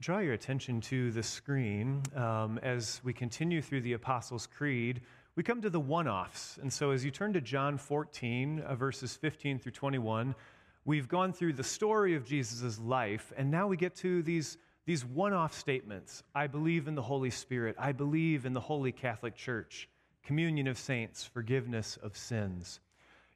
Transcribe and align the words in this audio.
draw 0.00 0.18
your 0.18 0.32
attention 0.32 0.80
to 0.80 1.10
the 1.10 1.22
screen 1.22 2.02
um, 2.14 2.58
as 2.62 3.00
we 3.02 3.12
continue 3.12 3.60
through 3.60 3.80
the 3.80 3.94
Apostles' 3.94 4.46
Creed. 4.46 5.00
We 5.34 5.42
come 5.42 5.60
to 5.62 5.70
the 5.70 5.80
one 5.80 6.06
offs. 6.06 6.56
And 6.62 6.72
so 6.72 6.92
as 6.92 7.04
you 7.04 7.10
turn 7.10 7.32
to 7.32 7.40
John 7.40 7.78
14, 7.78 8.60
uh, 8.60 8.74
verses 8.76 9.16
15 9.16 9.58
through 9.58 9.72
21, 9.72 10.36
we've 10.84 11.08
gone 11.08 11.32
through 11.32 11.54
the 11.54 11.64
story 11.64 12.14
of 12.14 12.24
Jesus' 12.24 12.78
life, 12.78 13.32
and 13.36 13.50
now 13.50 13.66
we 13.66 13.76
get 13.76 13.96
to 13.96 14.22
these, 14.22 14.56
these 14.86 15.04
one 15.04 15.32
off 15.32 15.52
statements 15.52 16.22
I 16.32 16.46
believe 16.46 16.86
in 16.86 16.94
the 16.94 17.02
Holy 17.02 17.30
Spirit, 17.30 17.74
I 17.76 17.90
believe 17.90 18.46
in 18.46 18.52
the 18.52 18.60
Holy 18.60 18.92
Catholic 18.92 19.34
Church, 19.34 19.88
communion 20.22 20.68
of 20.68 20.78
saints, 20.78 21.24
forgiveness 21.24 21.98
of 22.00 22.16
sins. 22.16 22.78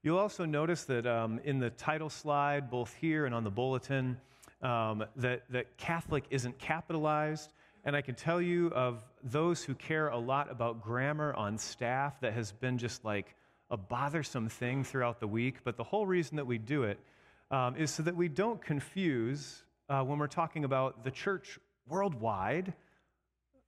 You'll 0.04 0.18
also 0.18 0.44
notice 0.44 0.84
that 0.84 1.06
um, 1.06 1.40
in 1.44 1.58
the 1.58 1.70
title 1.70 2.10
slide, 2.10 2.70
both 2.70 2.94
here 2.94 3.26
and 3.26 3.34
on 3.34 3.42
the 3.42 3.50
bulletin, 3.50 4.16
um, 4.62 5.04
that, 5.16 5.42
that 5.50 5.76
Catholic 5.76 6.24
isn't 6.30 6.58
capitalized. 6.58 7.52
And 7.84 7.96
I 7.96 8.00
can 8.00 8.14
tell 8.14 8.40
you 8.40 8.68
of 8.68 9.04
those 9.24 9.64
who 9.64 9.74
care 9.74 10.08
a 10.08 10.18
lot 10.18 10.50
about 10.50 10.82
grammar 10.82 11.34
on 11.34 11.58
staff 11.58 12.20
that 12.20 12.32
has 12.32 12.52
been 12.52 12.78
just 12.78 13.04
like 13.04 13.34
a 13.70 13.76
bothersome 13.76 14.48
thing 14.48 14.84
throughout 14.84 15.18
the 15.18 15.26
week. 15.26 15.64
But 15.64 15.76
the 15.76 15.82
whole 15.82 16.06
reason 16.06 16.36
that 16.36 16.46
we 16.46 16.58
do 16.58 16.84
it 16.84 17.00
um, 17.50 17.76
is 17.76 17.90
so 17.90 18.02
that 18.04 18.14
we 18.14 18.28
don't 18.28 18.62
confuse 18.62 19.64
uh, 19.88 20.02
when 20.02 20.18
we're 20.18 20.28
talking 20.28 20.64
about 20.64 21.02
the 21.02 21.10
church 21.10 21.58
worldwide, 21.88 22.72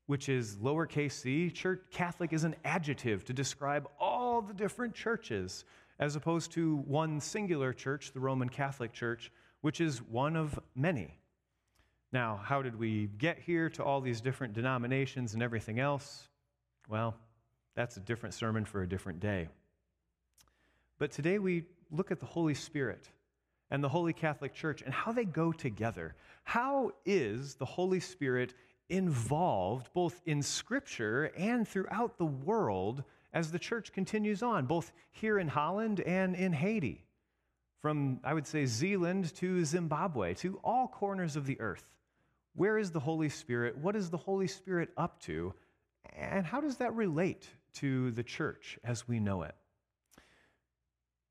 which 0.07 0.29
is 0.29 0.57
lowercase 0.57 1.13
c. 1.13 1.51
Church 1.51 1.83
Catholic 1.91 2.33
is 2.33 2.45
an 2.45 2.55
adjective 2.65 3.25
to 3.25 3.33
describe 3.33 3.89
all 3.99 4.41
the 4.43 4.55
different 4.55 4.95
churches, 4.95 5.65
as 5.99 6.15
opposed 6.15 6.53
to 6.53 6.77
one 6.87 7.21
singular 7.21 7.73
church, 7.73 8.13
the 8.13 8.21
Roman 8.21 8.49
Catholic 8.49 8.93
Church, 8.93 9.33
which 9.65 9.81
is 9.81 10.03
one 10.03 10.37
of 10.37 10.61
many. 10.77 11.17
Now, 12.13 12.39
how 12.45 12.61
did 12.61 12.79
we 12.79 13.09
get 13.17 13.39
here 13.39 13.71
to 13.71 13.83
all 13.83 14.03
these 14.03 14.21
different 14.21 14.53
denominations 14.53 15.33
and 15.33 15.43
everything 15.43 15.81
else? 15.81 16.29
Well, 16.87 17.15
that's 17.75 17.97
a 17.97 18.01
different 18.01 18.35
sermon 18.35 18.67
for 18.67 18.83
a 18.83 18.87
different 18.87 19.21
day. 19.21 19.49
But 20.99 21.13
today 21.13 21.39
we 21.39 21.65
look 21.91 22.11
at 22.11 22.21
the 22.21 22.27
Holy 22.27 22.53
Spirit 22.53 23.09
and 23.71 23.83
the 23.83 23.89
Holy 23.89 24.13
Catholic 24.13 24.53
Church 24.53 24.83
and 24.83 24.93
how 24.93 25.13
they 25.13 25.25
go 25.25 25.51
together. 25.51 26.15
How 26.43 26.93
is 27.07 27.55
the 27.55 27.65
Holy 27.65 28.01
Spirit 28.01 28.53
involved 28.91 29.89
both 29.95 30.21
in 30.27 30.43
Scripture 30.43 31.33
and 31.39 31.67
throughout 31.67 32.19
the 32.19 32.27
world 32.27 33.03
as 33.33 33.51
the 33.51 33.59
church 33.59 33.95
continues 33.95 34.43
on, 34.43 34.67
both 34.67 34.93
here 35.11 35.39
in 35.39 35.49
Holland 35.49 36.01
and 36.01 36.37
in 36.37 36.53
Haiti? 36.53 37.04
From, 37.85 38.21
I 38.25 38.33
would 38.33 38.47
say, 38.47 38.65
Zeeland 38.65 39.35
to 39.35 39.63
Zimbabwe, 39.63 40.33
to 40.37 40.59
all 40.65 40.89
corners 40.89 41.37
of 41.37 41.45
the 41.45 41.61
earth. 41.61 41.85
Where 42.55 42.79
is 42.79 42.93
the 42.93 42.99
Holy 42.99 43.29
Spirit? 43.29 43.77
What 43.77 43.95
is 43.95 44.09
the 44.09 44.17
Holy 44.17 44.47
Spirit 44.47 44.89
up 44.97 45.21
to? 45.25 45.53
And 46.17 46.47
how 46.47 46.63
does 46.63 46.79
that 46.79 46.95
relate 46.95 47.47
to 47.75 48.11
the 48.13 48.23
church 48.23 48.79
as 48.83 49.07
we 49.07 49.21
know 49.21 49.43
it? 49.43 49.55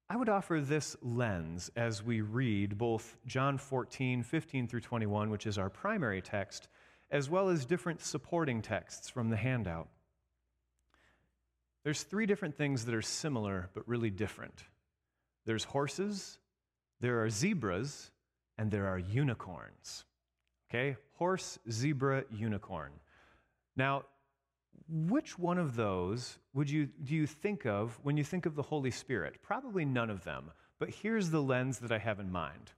I 0.08 0.16
would 0.16 0.30
offer 0.30 0.62
this 0.62 0.96
lens 1.02 1.72
as 1.76 2.04
we 2.04 2.22
read 2.22 2.78
both 2.78 3.18
John 3.26 3.58
14, 3.58 4.22
15 4.22 4.68
through 4.68 4.82
21, 4.82 5.32
which 5.32 5.48
is 5.48 5.58
our 5.58 5.72
primary 5.72 6.22
text, 6.22 6.68
as 7.10 7.32
well 7.32 7.50
as 7.50 7.66
different 7.66 8.00
supporting 8.00 8.62
texts 8.62 9.10
from 9.10 9.32
the 9.32 9.38
handout. 9.38 9.88
There's 11.84 12.04
three 12.04 12.28
different 12.28 12.58
things 12.58 12.86
that 12.86 12.94
are 12.94 13.02
similar 13.02 13.72
but 13.74 13.88
really 13.88 14.12
different 14.12 14.66
there's 15.46 15.64
horses, 15.64 16.38
there 17.04 17.22
are 17.22 17.30
zebras 17.30 18.12
and 18.58 18.72
there 18.72 18.88
are 18.88 18.98
unicorns. 18.98 20.06
Okay? 20.70 20.96
Horse, 21.18 21.60
zebra, 21.70 22.24
unicorn. 22.32 22.94
Now, 23.76 24.04
which 24.88 25.38
one 25.38 25.58
of 25.58 25.76
those 25.76 26.40
would 26.54 26.70
you 26.70 26.86
do 27.04 27.14
you 27.14 27.28
think 27.28 27.66
of 27.66 28.00
when 28.04 28.16
you 28.16 28.24
think 28.24 28.46
of 28.46 28.56
the 28.56 28.62
Holy 28.62 28.90
Spirit? 28.90 29.42
Probably 29.42 29.84
none 29.84 30.10
of 30.10 30.24
them, 30.24 30.52
but 30.80 30.92
here's 30.92 31.30
the 31.30 31.42
lens 31.42 31.80
that 31.80 31.92
I 31.92 31.98
have 31.98 32.22
in 32.22 32.32
mind. 32.32 32.72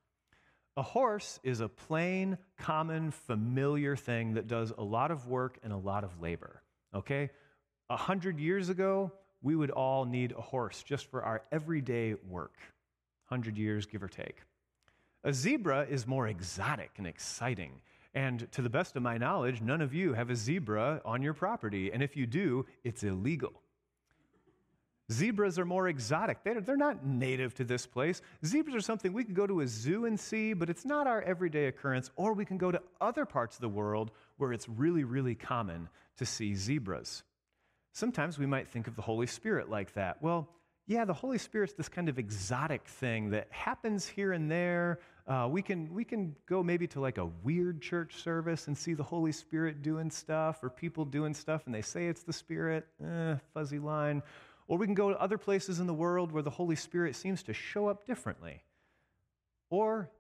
A 0.76 0.82
horse 0.82 1.40
is 1.44 1.60
a 1.60 1.70
plain, 1.70 2.40
common, 2.58 3.12
familiar 3.12 3.96
thing 3.96 4.34
that 4.34 4.48
does 4.48 4.74
a 4.76 4.84
lot 4.84 5.12
of 5.12 5.28
work 5.28 5.60
and 5.64 5.72
a 5.72 5.78
lot 5.78 6.04
of 6.04 6.20
labor. 6.20 6.64
Okay? 6.96 7.30
A 7.92 7.98
hundred 7.98 8.40
years 8.40 8.70
ago, 8.70 9.12
we 9.44 9.56
would 9.56 9.70
all 9.70 10.06
need 10.06 10.32
a 10.32 10.42
horse 10.42 10.82
just 10.82 11.12
for 11.12 11.22
our 11.22 11.44
everyday 11.52 12.16
work. 12.28 12.56
100 13.28 13.58
years, 13.58 13.86
give 13.86 14.04
or 14.04 14.08
take. 14.08 14.42
A 15.24 15.34
zebra 15.34 15.88
is 15.90 16.06
more 16.06 16.28
exotic 16.28 16.92
and 16.98 17.08
exciting. 17.08 17.82
And 18.14 18.50
to 18.54 18.62
the 18.62 18.70
best 18.70 18.96
of 18.96 19.04
my 19.04 19.18
knowledge, 19.18 19.62
none 19.62 19.82
of 19.82 19.94
you 19.94 20.14
have 20.14 20.30
a 20.30 20.36
zebra 20.36 21.02
on 21.04 21.22
your 21.22 21.34
property. 21.34 21.92
And 21.92 22.02
if 22.02 22.16
you 22.16 22.26
do, 22.26 22.66
it's 22.84 23.04
illegal. 23.04 23.62
Zebras 25.12 25.60
are 25.60 25.66
more 25.66 25.88
exotic. 25.88 26.44
They're, 26.44 26.62
they're 26.62 26.78
not 26.78 27.06
native 27.06 27.54
to 27.56 27.64
this 27.64 27.86
place. 27.86 28.22
Zebras 28.44 28.76
are 28.76 28.82
something 28.82 29.14
we 29.14 29.24
could 29.24 29.36
go 29.36 29.46
to 29.46 29.62
a 29.62 29.68
zoo 29.68 30.06
and 30.06 30.20
see, 30.20 30.54
but 30.54 30.70
it's 30.70 30.86
not 30.86 31.06
our 31.06 31.22
everyday 31.22 31.68
occurrence. 31.68 32.10
Or 32.16 32.34
we 32.34 32.46
can 32.46 32.58
go 32.58 32.72
to 32.72 32.82
other 33.02 33.26
parts 33.26 33.58
of 33.58 33.62
the 33.62 33.70
world 33.70 34.12
where 34.38 34.54
it's 34.54 34.68
really, 34.68 35.04
really 35.04 35.36
common 35.36 35.90
to 36.18 36.26
see 36.26 36.56
zebras. 36.56 37.24
Sometimes 37.92 38.40
we 38.40 38.46
might 38.46 38.68
think 38.68 38.88
of 38.88 38.96
the 38.96 39.02
Holy 39.02 39.28
Spirit 39.28 39.70
like 39.70 39.94
that. 39.94 40.22
Well, 40.22 40.50
yeah, 40.88 41.04
the 41.04 41.14
Holy 41.14 41.40
Spirit's 41.40 41.74
this 41.74 41.90
kind 41.90 42.10
of 42.10 42.20
exotic 42.20 42.88
thing 42.88 43.32
that 43.32 43.48
happens 43.50 44.08
here 44.08 44.34
and 44.34 44.50
there. 44.52 45.00
Uh, 45.28 45.48
we, 45.50 45.64
can, 45.64 45.92
we 45.92 46.04
can 46.04 46.36
go 46.46 46.62
maybe 46.62 46.86
to 46.88 47.00
like 47.00 47.18
a 47.18 47.26
weird 47.44 47.82
church 47.82 48.22
service 48.22 48.68
and 48.68 48.78
see 48.78 48.94
the 48.94 49.04
Holy 49.04 49.32
Spirit 49.32 49.82
doing 49.82 50.12
stuff 50.12 50.64
or 50.64 50.70
people 50.70 51.04
doing 51.04 51.34
stuff 51.34 51.64
and 51.66 51.74
they 51.74 51.82
say 51.82 52.06
it's 52.06 52.22
the 52.22 52.34
Spirit, 52.34 52.86
eh, 53.04 53.36
fuzzy 53.54 53.80
line. 53.80 54.22
Or 54.68 54.78
we 54.78 54.86
can 54.86 54.96
go 54.96 55.10
to 55.10 55.20
other 55.20 55.40
places 55.40 55.80
in 55.80 55.88
the 55.88 55.94
world 55.94 56.32
where 56.32 56.44
the 56.44 56.52
Holy 56.52 56.76
Spirit 56.76 57.16
seems 57.16 57.42
to 57.44 57.54
show 57.54 57.88
up 57.88 58.06
differently. 58.06 58.62
Or 59.72 60.12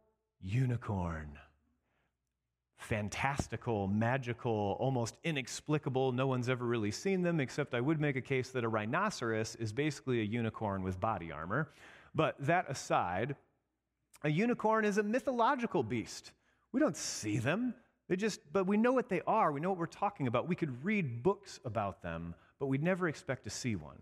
unicorn 0.41 1.37
fantastical, 2.85 3.87
magical, 3.87 4.77
almost 4.79 5.17
inexplicable. 5.23 6.11
No 6.11 6.27
one's 6.27 6.49
ever 6.49 6.65
really 6.65 6.91
seen 6.91 7.23
them, 7.23 7.39
except 7.39 7.73
I 7.73 7.81
would 7.81 7.99
make 7.99 8.15
a 8.15 8.21
case 8.21 8.49
that 8.51 8.63
a 8.63 8.69
rhinoceros 8.69 9.55
is 9.55 9.73
basically 9.73 10.21
a 10.21 10.23
unicorn 10.23 10.83
with 10.83 10.99
body 10.99 11.31
armor. 11.31 11.71
But 12.13 12.35
that 12.39 12.69
aside, 12.69 13.35
a 14.23 14.29
unicorn 14.29 14.85
is 14.85 14.99
a 14.99 15.03
mythological 15.03 15.81
beast. 15.81 16.31
We 16.71 16.79
don't 16.79 16.95
see 16.95 17.39
them. 17.39 17.73
They 18.07 18.15
just, 18.15 18.39
but 18.53 18.67
we 18.67 18.77
know 18.77 18.93
what 18.93 19.09
they 19.09 19.21
are. 19.25 19.51
We 19.51 19.61
know 19.61 19.69
what 19.69 19.79
we're 19.79 19.87
talking 19.87 20.27
about. 20.27 20.47
We 20.47 20.55
could 20.55 20.85
read 20.85 21.23
books 21.23 21.59
about 21.65 22.03
them, 22.03 22.35
but 22.59 22.67
we'd 22.67 22.83
never 22.83 23.07
expect 23.07 23.45
to 23.45 23.49
see 23.49 23.75
one. 23.75 23.97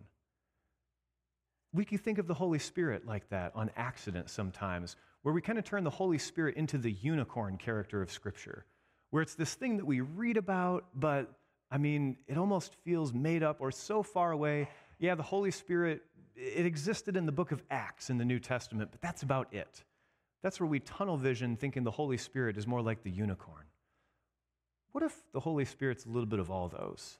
We 1.74 1.86
could 1.86 2.02
think 2.02 2.18
of 2.18 2.28
the 2.28 2.34
Holy 2.34 2.60
Spirit 2.60 3.08
like 3.08 3.30
that 3.30 3.54
on 3.56 3.72
accident 3.78 4.30
sometimes, 4.30 4.98
where 5.22 5.34
we 5.34 5.42
kind 5.42 5.58
of 5.58 5.64
turn 5.64 5.86
the 5.86 5.90
Holy 5.90 6.18
Spirit 6.18 6.58
into 6.58 6.78
the 6.78 6.92
unicorn 6.92 7.58
character 7.58 8.02
of 8.02 8.12
Scripture, 8.12 8.66
where 9.14 9.22
it's 9.22 9.36
this 9.36 9.54
thing 9.54 9.78
that 9.78 9.86
we 9.86 10.02
read 10.02 10.38
about, 10.38 10.86
but 10.96 11.32
I 11.70 11.78
mean, 11.78 12.18
it 12.28 12.36
almost 12.36 12.74
feels 12.84 13.14
made 13.14 13.44
up 13.44 13.58
or 13.60 13.70
so 13.70 14.02
far 14.02 14.32
away. 14.32 14.68
Yeah, 14.98 15.14
the 15.14 15.22
Holy 15.22 15.52
Spirit, 15.52 16.02
it 16.36 16.66
existed 16.66 17.16
in 17.16 17.28
the 17.28 17.32
book 17.32 17.52
of 17.52 17.62
Acts 17.70 18.10
in 18.10 18.18
the 18.18 18.26
New 18.26 18.40
Testament, 18.40 18.90
but 18.90 19.02
that's 19.02 19.22
about 19.22 19.54
it. 19.54 19.84
That's 20.42 20.60
where 20.60 20.66
we 20.66 20.80
tunnel 20.80 21.16
vision 21.16 21.56
thinking 21.58 21.84
the 21.84 21.92
Holy 21.92 22.18
Spirit 22.18 22.58
is 22.58 22.66
more 22.66 22.82
like 22.82 23.04
the 23.04 23.12
unicorn. 23.12 23.66
What 24.94 25.04
if 25.04 25.16
the 25.32 25.40
Holy 25.40 25.66
Spirit's 25.66 26.06
a 26.06 26.10
little 26.10 26.26
bit 26.26 26.40
of 26.40 26.50
all 26.50 26.68
those? 26.68 27.20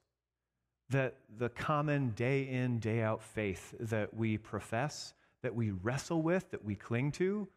That 0.90 1.18
the 1.38 1.50
common 1.50 2.10
day 2.16 2.50
in, 2.50 2.80
day 2.80 3.04
out 3.04 3.22
faith 3.22 3.76
that 3.80 4.16
we 4.16 4.40
profess, 4.40 5.14
that 5.44 5.54
we 5.54 5.70
wrestle 5.70 6.24
with, 6.24 6.50
that 6.50 6.66
we 6.66 6.74
cling 6.74 7.12
to, 7.12 7.48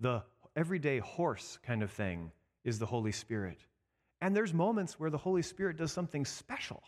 the 0.00 0.22
everyday 0.56 1.00
horse 1.00 1.58
kind 1.62 1.82
of 1.82 1.90
thing 1.90 2.32
is 2.64 2.78
the 2.78 2.86
Holy 2.86 3.12
Spirit. 3.12 3.66
And 4.22 4.36
there's 4.36 4.54
moments 4.54 5.00
where 5.00 5.10
the 5.10 5.18
Holy 5.18 5.42
Spirit 5.42 5.76
does 5.76 5.90
something 5.90 6.24
special. 6.24 6.80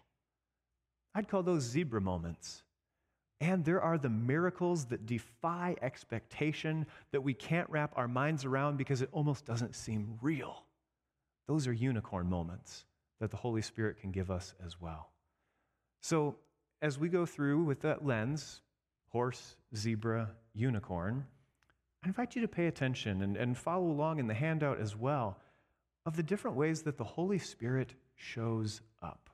I'd 1.17 1.29
call 1.29 1.43
those 1.43 1.65
zebra 1.65 2.01
moments. 2.01 2.63
And 3.41 3.65
there 3.65 3.83
are 3.83 3.99
the 3.99 4.09
miracles 4.09 4.85
that 4.87 5.05
defy 5.05 5.75
expectation 5.83 6.87
that 7.11 7.21
we 7.21 7.35
can't 7.35 7.69
wrap 7.69 7.93
our 7.97 8.07
minds 8.07 8.45
around 8.45 8.79
because 8.79 9.03
it 9.03 9.09
almost 9.11 9.45
doesn't 9.45 9.75
seem 9.75 10.17
real. 10.23 10.63
Those 11.49 11.67
are 11.67 11.73
unicorn 11.73 12.31
moments 12.31 12.85
that 13.21 13.33
the 13.33 13.37
Holy 13.37 13.63
Spirit 13.63 13.99
can 14.01 14.13
give 14.13 14.31
us 14.31 14.55
as 14.65 14.81
well. 14.81 15.11
So, 16.03 16.37
as 16.83 17.01
we 17.01 17.09
go 17.09 17.27
through 17.27 17.65
with 17.65 17.81
that 17.81 18.07
lens 18.07 18.61
horse, 19.11 19.57
zebra, 19.75 20.31
unicorn 20.55 21.27
I 22.05 22.09
invite 22.09 22.37
you 22.37 22.43
to 22.43 22.49
pay 22.49 22.67
attention 22.67 23.23
and, 23.23 23.35
and 23.35 23.57
follow 23.57 23.87
along 23.87 24.19
in 24.19 24.27
the 24.27 24.35
handout 24.35 24.79
as 24.79 24.95
well 24.95 25.39
of 26.06 26.17
the 26.17 26.23
different 26.23 26.56
ways 26.56 26.83
that 26.83 26.99
the 26.99 27.05
Holy 27.05 27.39
Spirit 27.39 27.95
shows 28.17 28.81
up. 29.03 29.31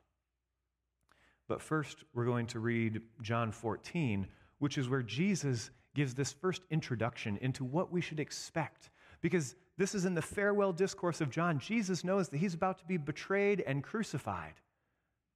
But 1.49 1.61
first, 1.61 2.05
we're 2.15 2.27
going 2.27 2.47
to 2.49 2.61
read 2.61 3.03
John 3.23 3.51
14, 3.51 4.27
which 4.59 4.79
is 4.79 4.89
where 4.89 5.03
Jesus 5.03 5.71
gives 5.95 6.15
this 6.15 6.33
first 6.33 6.63
introduction 6.71 7.37
into 7.39 7.65
what 7.65 7.91
we 7.91 8.01
should 8.01 8.21
expect. 8.21 8.91
Because 9.21 9.57
This 9.77 9.95
is 9.95 10.05
in 10.05 10.15
the 10.15 10.23
farewell 10.23 10.73
discourse 10.73 11.21
of 11.21 11.31
John. 11.31 11.59
Jesus 11.59 12.05
knows 12.05 12.29
that 12.29 12.37
he's 12.37 12.55
about 12.55 12.79
to 12.79 12.85
be 12.85 12.99
betrayed 12.99 13.65
and 13.67 13.83
crucified. 13.83 14.55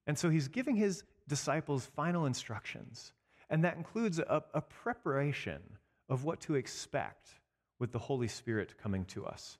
And 0.07 0.19
so 0.19 0.29
he's 0.29 0.49
giving 0.49 0.77
his 0.77 1.03
disciples 1.27 1.87
final 1.97 2.27
instructions. 2.27 3.13
And 3.51 3.65
that 3.65 3.77
includes 3.77 4.19
a, 4.19 4.45
a 4.53 4.61
preparation 4.61 5.61
of 6.09 6.25
what 6.25 6.41
to 6.43 6.55
expect 6.55 7.31
with 7.79 7.91
the 7.91 7.99
Holy 7.99 8.29
Spirit 8.29 8.75
coming 8.83 9.05
to 9.07 9.27
us. 9.27 9.59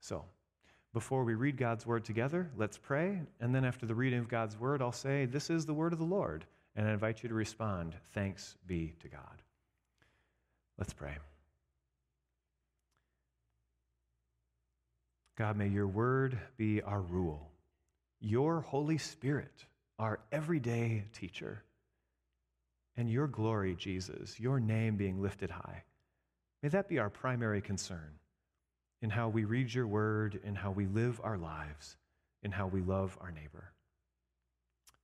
So, 0.00 0.24
before 0.98 1.22
we 1.22 1.36
read 1.36 1.56
God's 1.56 1.86
word 1.86 2.04
together, 2.04 2.50
let's 2.56 2.76
pray. 2.76 3.20
And 3.38 3.54
then 3.54 3.64
after 3.64 3.86
the 3.86 3.94
reading 3.94 4.18
of 4.18 4.26
God's 4.26 4.58
word, 4.58 4.82
I'll 4.82 4.90
say, 4.90 5.26
This 5.26 5.48
is 5.48 5.64
the 5.64 5.72
word 5.72 5.92
of 5.92 6.00
the 6.00 6.04
Lord. 6.04 6.44
And 6.74 6.88
I 6.88 6.92
invite 6.92 7.22
you 7.22 7.28
to 7.28 7.36
respond, 7.36 7.94
Thanks 8.14 8.56
be 8.66 8.94
to 8.98 9.08
God. 9.08 9.42
Let's 10.76 10.92
pray. 10.92 11.16
God, 15.36 15.56
may 15.56 15.68
your 15.68 15.86
word 15.86 16.36
be 16.56 16.82
our 16.82 17.02
rule, 17.02 17.48
your 18.18 18.60
Holy 18.60 18.98
Spirit, 18.98 19.66
our 20.00 20.18
everyday 20.32 21.04
teacher, 21.12 21.62
and 22.96 23.08
your 23.08 23.28
glory, 23.28 23.76
Jesus, 23.76 24.40
your 24.40 24.58
name 24.58 24.96
being 24.96 25.22
lifted 25.22 25.50
high. 25.52 25.84
May 26.60 26.70
that 26.70 26.88
be 26.88 26.98
our 26.98 27.08
primary 27.08 27.60
concern 27.60 28.18
in 29.00 29.10
how 29.10 29.28
we 29.28 29.44
read 29.44 29.72
your 29.72 29.86
word, 29.86 30.40
in 30.44 30.54
how 30.54 30.70
we 30.70 30.86
live 30.86 31.20
our 31.22 31.38
lives, 31.38 31.96
in 32.42 32.52
how 32.52 32.66
we 32.66 32.80
love 32.80 33.16
our 33.20 33.30
neighbor. 33.30 33.72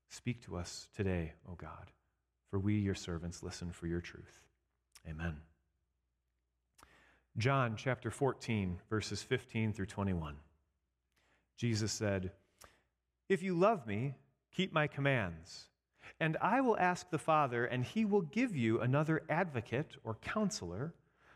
Speak 0.08 0.44
to 0.44 0.56
us 0.56 0.88
today, 0.96 1.32
O 1.50 1.54
God, 1.54 1.90
for 2.50 2.58
we, 2.58 2.74
your 2.74 2.94
servants, 2.94 3.42
listen 3.42 3.72
for 3.72 3.86
your 3.86 4.00
truth. 4.00 4.40
Amen. 5.08 5.36
John 7.36 7.74
chapter 7.76 8.10
14, 8.10 8.80
verses 8.88 9.22
15 9.22 9.72
through 9.72 9.86
21. 9.86 10.36
Jesus 11.56 11.92
said, 11.92 12.30
If 13.28 13.42
you 13.42 13.58
love 13.58 13.86
me, 13.86 14.14
keep 14.52 14.72
my 14.72 14.86
commands. 14.86 15.64
And 16.20 16.36
I 16.40 16.60
will 16.60 16.78
ask 16.78 17.10
the 17.10 17.18
Father, 17.18 17.64
and 17.64 17.84
he 17.84 18.04
will 18.04 18.20
give 18.20 18.54
you 18.54 18.80
another 18.80 19.22
advocate 19.28 19.96
or 20.04 20.14
counselor 20.22 20.94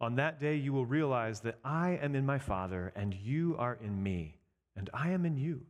On 0.00 0.14
that 0.16 0.40
day, 0.40 0.54
you 0.54 0.72
will 0.72 0.86
realize 0.86 1.40
that 1.40 1.58
I 1.64 1.98
am 2.02 2.14
in 2.14 2.24
my 2.24 2.38
Father, 2.38 2.92
and 2.94 3.14
you 3.14 3.56
are 3.58 3.78
in 3.82 4.02
me, 4.02 4.38
and 4.76 4.88
I 4.94 5.10
am 5.10 5.26
in 5.26 5.36
you. 5.36 5.66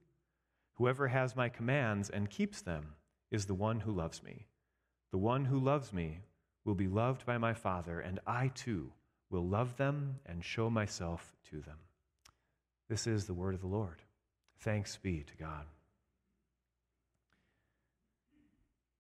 Whoever 0.75 1.09
has 1.09 1.35
my 1.35 1.49
commands 1.49 2.11
and 2.11 2.29
keeps 2.29 2.61
them 2.61 2.95
is 3.31 3.47
the 3.47 3.55
one 3.55 3.81
who 3.81 3.93
loves 3.93 4.23
me. 4.23 4.47
The 5.11 5.19
one 5.19 5.47
who 5.47 5.59
loves 5.59 5.93
me 5.93 6.21
will 6.65 6.75
be 6.75 6.89
loved 6.89 7.25
by 7.25 7.39
my 7.39 7.55
Father, 7.55 8.01
and 8.01 8.21
I 8.27 8.49
too 8.49 8.93
will 9.31 9.47
love 9.47 9.77
them 9.77 10.21
and 10.27 10.45
show 10.45 10.69
myself 10.69 11.35
to 11.51 11.61
them. 11.61 11.79
This 12.89 13.07
is 13.07 13.27
the 13.27 13.35
word 13.35 13.55
of 13.55 13.61
the 13.61 13.67
Lord. 13.67 14.03
Thanks 14.61 14.97
be 14.97 15.23
to 15.23 15.37
God. 15.37 15.65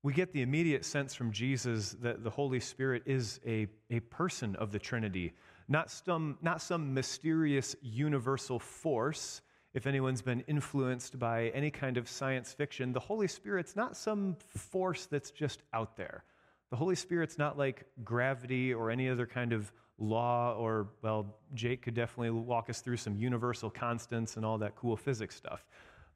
We 0.03 0.13
get 0.13 0.33
the 0.33 0.43
immediate 0.43 0.85
sense 0.85 1.15
from 1.15 1.33
Jesus 1.33 1.97
that 2.03 2.23
the 2.23 2.31
Holy 2.31 2.61
Spirit 2.61 3.03
is 3.07 3.41
a, 3.47 3.67
a 3.91 4.01
person 4.01 4.55
of 4.57 4.71
the 4.71 4.79
Trinity, 4.79 5.33
not 5.69 5.91
some, 5.91 6.39
not 6.41 6.63
some 6.63 6.95
mysterious 6.95 7.75
universal 7.83 8.59
force. 8.59 9.43
If 9.75 9.87
anyone's 9.87 10.23
been 10.23 10.41
influenced 10.43 11.19
by 11.19 11.49
any 11.49 11.71
kind 11.71 11.97
of 11.97 12.09
science 12.09 12.53
fiction, 12.53 12.93
the 12.93 13.01
Holy 13.01 13.29
Spirit's 13.29 13.77
not 13.77 13.97
some 13.97 14.37
force 14.49 15.07
that's 15.07 15.31
just 15.31 15.63
out 15.73 15.97
there. 15.97 16.25
The 16.71 16.77
Holy 16.77 16.95
Spirit's 16.95 17.39
not 17.39 17.59
like 17.59 17.85
gravity 18.05 18.73
or 18.73 18.91
any 18.91 19.09
other 19.09 19.27
kind 19.27 19.53
of 19.53 19.73
law, 19.99 20.55
or, 20.55 20.89
well, 21.03 21.39
Jake 21.55 21.83
could 21.83 21.95
definitely 21.95 22.31
walk 22.31 22.71
us 22.71 22.81
through 22.81 22.99
some 22.99 23.17
universal 23.17 23.69
constants 23.69 24.37
and 24.37 24.47
all 24.47 24.59
that 24.59 24.77
cool 24.77 24.97
physics 24.97 25.35
stuff. 25.35 25.67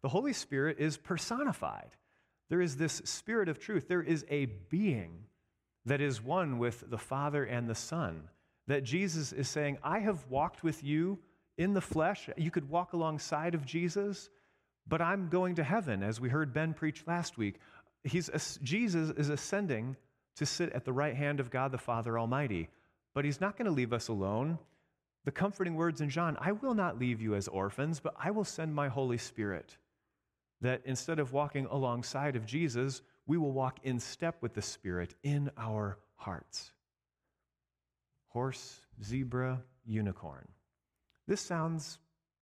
The 0.03 0.09
Holy 0.09 0.33
Spirit 0.33 0.79
is 0.79 0.97
personified. 0.97 1.91
There 2.53 2.61
is 2.61 2.77
this 2.77 3.01
spirit 3.07 3.49
of 3.49 3.59
truth. 3.59 3.89
There 3.89 4.03
is 4.03 4.27
a 4.29 4.45
being 4.45 5.25
that 5.87 6.03
is 6.03 6.21
one 6.21 6.59
with 6.59 6.85
the 6.91 6.99
Father 6.99 7.45
and 7.45 7.67
the 7.67 7.75
Son. 7.75 8.29
That 8.67 8.85
Jesus 8.85 9.33
is 9.33 9.49
saying, 9.49 9.79
I 9.83 10.01
have 10.01 10.27
walked 10.29 10.63
with 10.63 10.85
you 10.85 11.19
in 11.57 11.73
the 11.73 11.81
flesh. 11.81 12.29
You 12.37 12.51
could 12.51 12.69
walk 12.69 12.93
alongside 12.93 13.55
of 13.55 13.65
Jesus, 13.65 14.29
but 14.87 15.01
I'm 15.01 15.31
going 15.31 15.55
to 15.55 15.65
heaven, 15.65 16.03
as 16.03 16.21
we 16.21 16.29
heard 16.29 16.53
Ben 16.53 16.75
preach 16.75 17.05
last 17.07 17.39
week. 17.39 17.55
He's, 18.05 18.29
Jesus 18.63 19.09
is 19.17 19.31
ascending 19.31 19.97
to 20.37 20.45
sit 20.45 20.75
at 20.75 20.85
the 20.85 20.93
right 20.93 21.17
hand 21.17 21.41
of 21.41 21.51
God 21.51 21.73
the 21.73 21.79
Father 21.79 22.19
Almighty, 22.19 22.69
but 23.15 23.25
he's 23.25 23.41
not 23.41 23.57
going 23.57 23.65
to 23.65 23.73
leave 23.73 23.95
us 23.95 24.09
alone. 24.09 24.59
The 25.25 25.33
comforting 25.33 25.75
words 25.75 26.03
in 26.03 26.11
John 26.11 26.37
I 26.39 26.53
will 26.53 26.75
not 26.75 26.99
leave 26.99 27.23
you 27.23 27.35
as 27.35 27.49
orphans, 27.49 27.99
but 27.99 28.15
I 28.23 28.31
will 28.31 28.45
send 28.45 28.75
my 28.75 28.89
Holy 28.89 29.17
Spirit 29.17 29.79
that 30.63 30.81
instead 30.85 31.19
of 31.19 31.33
walking 31.33 31.67
alongside 31.67 32.37
of 32.37 32.47
Jesus, 32.47 33.03
we 33.27 33.37
will 33.37 33.53
walk 33.53 33.79
in 33.83 34.01
step 34.01 34.37
with 34.41 34.55
the 34.55 34.63
Spirit 34.63 35.15
in 35.23 35.51
our 35.59 35.99
hearts. 36.15 36.73
Horse, 38.29 38.81
zebra, 39.03 39.63
unicorn. 39.85 40.49
This 41.27 41.41
sounds 41.41 41.99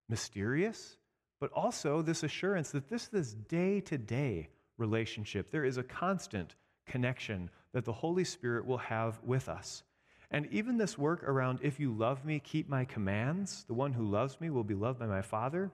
mysterious, 0.08 0.96
but 1.40 1.50
also 1.52 2.02
this 2.02 2.22
assurance 2.22 2.70
that 2.70 2.88
this 2.88 3.08
is 3.12 3.34
day 3.34 3.81
to 3.81 3.99
day 3.99 4.49
relationship. 4.76 5.50
There 5.50 5.64
is 5.64 5.78
a 5.78 5.82
constant 5.82 6.55
connection 6.87 7.50
that 7.72 7.84
the 7.84 7.93
Holy 7.93 8.25
Spirit 8.25 8.67
will 8.67 8.78
have 8.78 9.19
with 9.22 9.49
us. 9.49 9.82
And 10.31 10.46
even 10.52 10.76
this 10.76 10.96
work 10.96 11.25
around, 11.25 11.61
if 11.62 11.81
you 11.81 11.93
love 11.93 12.25
me, 12.25 12.38
keep 12.38 12.69
my 12.69 12.84
commands, 12.84 13.64
the 13.67 13.75
one 13.75 13.93
who 13.93 14.05
loves 14.05 14.40
me 14.40 14.50
will 14.50 14.64
be 14.64 14.75
loved 14.75 14.99
by 14.99 15.06
my 15.06 15.22
Father. 15.22 15.72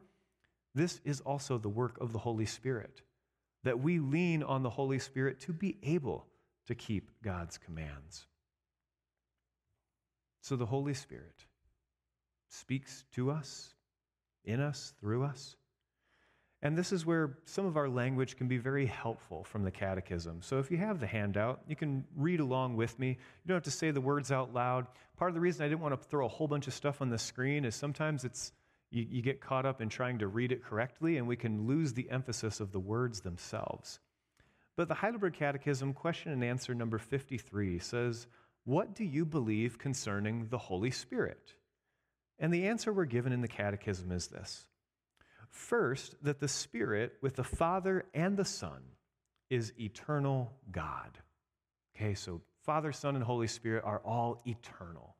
This 0.77 1.01
is 1.07 1.23
also 1.23 1.57
the 1.57 1.71
work 1.71 1.99
of 2.03 2.13
the 2.13 2.19
Holy 2.19 2.45
Spirit, 2.45 3.01
that 3.65 3.81
we 3.81 3.99
lean 3.99 4.43
on 4.43 4.63
the 4.63 4.71
Holy 4.71 4.99
Spirit 4.99 5.41
to 5.41 5.55
be 5.55 5.79
able 5.83 6.27
to 6.67 6.75
keep 6.75 7.11
God's 7.23 7.57
commands. 7.57 8.27
So 10.43 10.55
the 10.55 10.67
Holy 10.67 10.93
Spirit 10.93 11.47
speaks 12.51 13.05
to 13.15 13.31
us, 13.31 13.75
in 14.45 14.61
us, 14.61 14.93
through 15.01 15.25
us. 15.25 15.57
And 16.61 16.77
this 16.77 16.93
is 16.93 17.07
where 17.07 17.39
some 17.47 17.65
of 17.65 17.79
our 17.79 17.89
language 17.89 18.37
can 18.37 18.47
be 18.47 18.59
very 18.59 18.85
helpful 18.85 19.45
from 19.45 19.65
the 19.65 19.71
Catechism. 19.71 20.43
So 20.43 20.59
if 20.59 20.71
you 20.71 20.77
have 20.77 21.01
the 21.01 21.07
handout, 21.07 21.63
you 21.67 21.75
can 21.75 22.05
read 22.15 22.41
along 22.41 22.77
with 22.77 22.99
me. 22.99 23.09
You 23.09 23.49
don't 23.49 23.57
have 23.57 23.63
to 23.63 23.71
say 23.71 23.93
the 23.93 24.01
words 24.03 24.31
out 24.31 24.53
loud. 24.53 24.89
Part 25.17 25.31
of 25.31 25.35
the 25.35 25.41
reason 25.41 25.65
I 25.65 25.69
didn't 25.69 25.81
want 25.81 25.99
to 25.99 26.09
throw 26.09 26.27
a 26.27 26.29
whole 26.29 26.49
bunch 26.49 26.67
of 26.67 26.75
stuff 26.75 27.01
on 27.01 27.09
the 27.09 27.19
screen 27.19 27.65
is 27.65 27.75
sometimes 27.75 28.25
it's 28.25 28.53
you, 28.91 29.07
you 29.09 29.23
get 29.23 29.41
caught 29.41 29.67
up 29.67 29.81
in 29.81 29.89
trying 29.89 30.19
to 30.19 30.29
read 30.29 30.53
it 30.53 30.65
correctly, 30.65 31.17
and 31.17 31.27
we 31.27 31.37
can 31.37 31.67
lose 31.67 31.93
the 31.93 32.11
emphasis 32.11 32.61
of 32.61 32.73
the 32.73 32.81
words 32.81 33.21
themselves. 33.21 34.01
But 34.77 34.89
the 34.89 34.95
Heidelberg 34.95 35.35
Catechism, 35.35 35.95
question 35.95 36.33
and 36.33 36.45
answer 36.45 36.75
number 36.75 36.99
53, 36.99 37.79
says, 37.79 38.27
What 38.65 38.95
do 38.95 39.05
you 39.05 39.25
believe 39.25 39.79
concerning 39.79 40.49
the 40.49 40.59
Holy 40.59 40.91
Spirit? 40.91 41.55
And 42.39 42.53
the 42.53 42.67
answer 42.67 42.93
we're 42.93 43.07
given 43.07 43.33
in 43.33 43.41
the 43.41 43.49
Catechism 43.49 44.13
is 44.13 44.29
this 44.29 44.67
First, 45.51 46.15
that 46.23 46.41
the 46.41 46.49
Spirit, 46.49 47.15
with 47.23 47.37
the 47.37 47.45
Father 47.45 48.05
and 48.13 48.37
the 48.37 48.45
Son, 48.45 48.83
is 49.49 49.73
eternal 49.81 50.53
God. 50.71 51.19
Okay, 51.97 52.15
so 52.15 52.43
Father, 52.63 52.93
Son, 52.93 53.15
and 53.15 53.25
Holy 53.25 53.47
Spirit 53.47 53.85
are 53.85 54.01
all 54.05 54.43
eternal. 54.47 55.17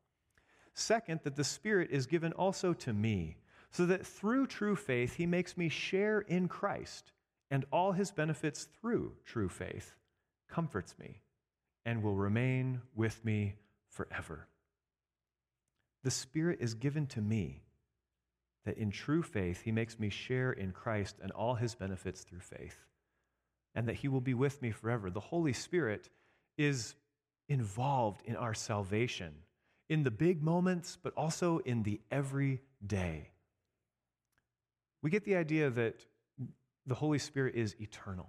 Second, 0.75 1.21
that 1.23 1.35
the 1.35 1.43
Spirit 1.43 1.89
is 1.91 2.05
given 2.05 2.33
also 2.33 2.73
to 2.73 2.93
me 2.93 3.37
so 3.71 3.85
that 3.85 4.05
through 4.05 4.47
true 4.47 4.75
faith 4.75 5.15
he 5.15 5.25
makes 5.25 5.57
me 5.57 5.69
share 5.69 6.19
in 6.21 6.47
Christ, 6.47 7.11
and 7.51 7.65
all 7.71 7.91
his 7.91 8.11
benefits 8.11 8.67
through 8.79 9.13
true 9.25 9.49
faith 9.49 9.95
comforts 10.49 10.95
me 10.99 11.21
and 11.85 12.03
will 12.03 12.15
remain 12.15 12.81
with 12.95 13.23
me 13.23 13.55
forever. 13.89 14.47
The 16.03 16.11
Spirit 16.11 16.59
is 16.61 16.73
given 16.73 17.07
to 17.07 17.21
me 17.21 17.63
that 18.65 18.77
in 18.77 18.91
true 18.91 19.23
faith 19.23 19.61
he 19.61 19.71
makes 19.71 19.97
me 19.97 20.09
share 20.09 20.51
in 20.51 20.71
Christ 20.71 21.17
and 21.21 21.31
all 21.31 21.55
his 21.55 21.75
benefits 21.75 22.23
through 22.23 22.41
faith, 22.41 22.77
and 23.73 23.87
that 23.87 23.95
he 23.95 24.07
will 24.07 24.21
be 24.21 24.33
with 24.33 24.61
me 24.61 24.71
forever. 24.71 25.09
The 25.09 25.19
Holy 25.19 25.53
Spirit 25.53 26.09
is 26.57 26.95
involved 27.47 28.21
in 28.25 28.35
our 28.35 28.53
salvation, 28.53 29.33
in 29.89 30.03
the 30.03 30.11
big 30.11 30.43
moments, 30.43 30.97
but 31.01 31.13
also 31.15 31.59
in 31.59 31.83
the 31.83 32.01
everyday 32.11 33.29
we 35.01 35.09
get 35.09 35.25
the 35.25 35.35
idea 35.35 35.69
that 35.69 36.05
the 36.85 36.95
Holy 36.95 37.19
Spirit 37.19 37.55
is 37.55 37.75
eternal. 37.79 38.27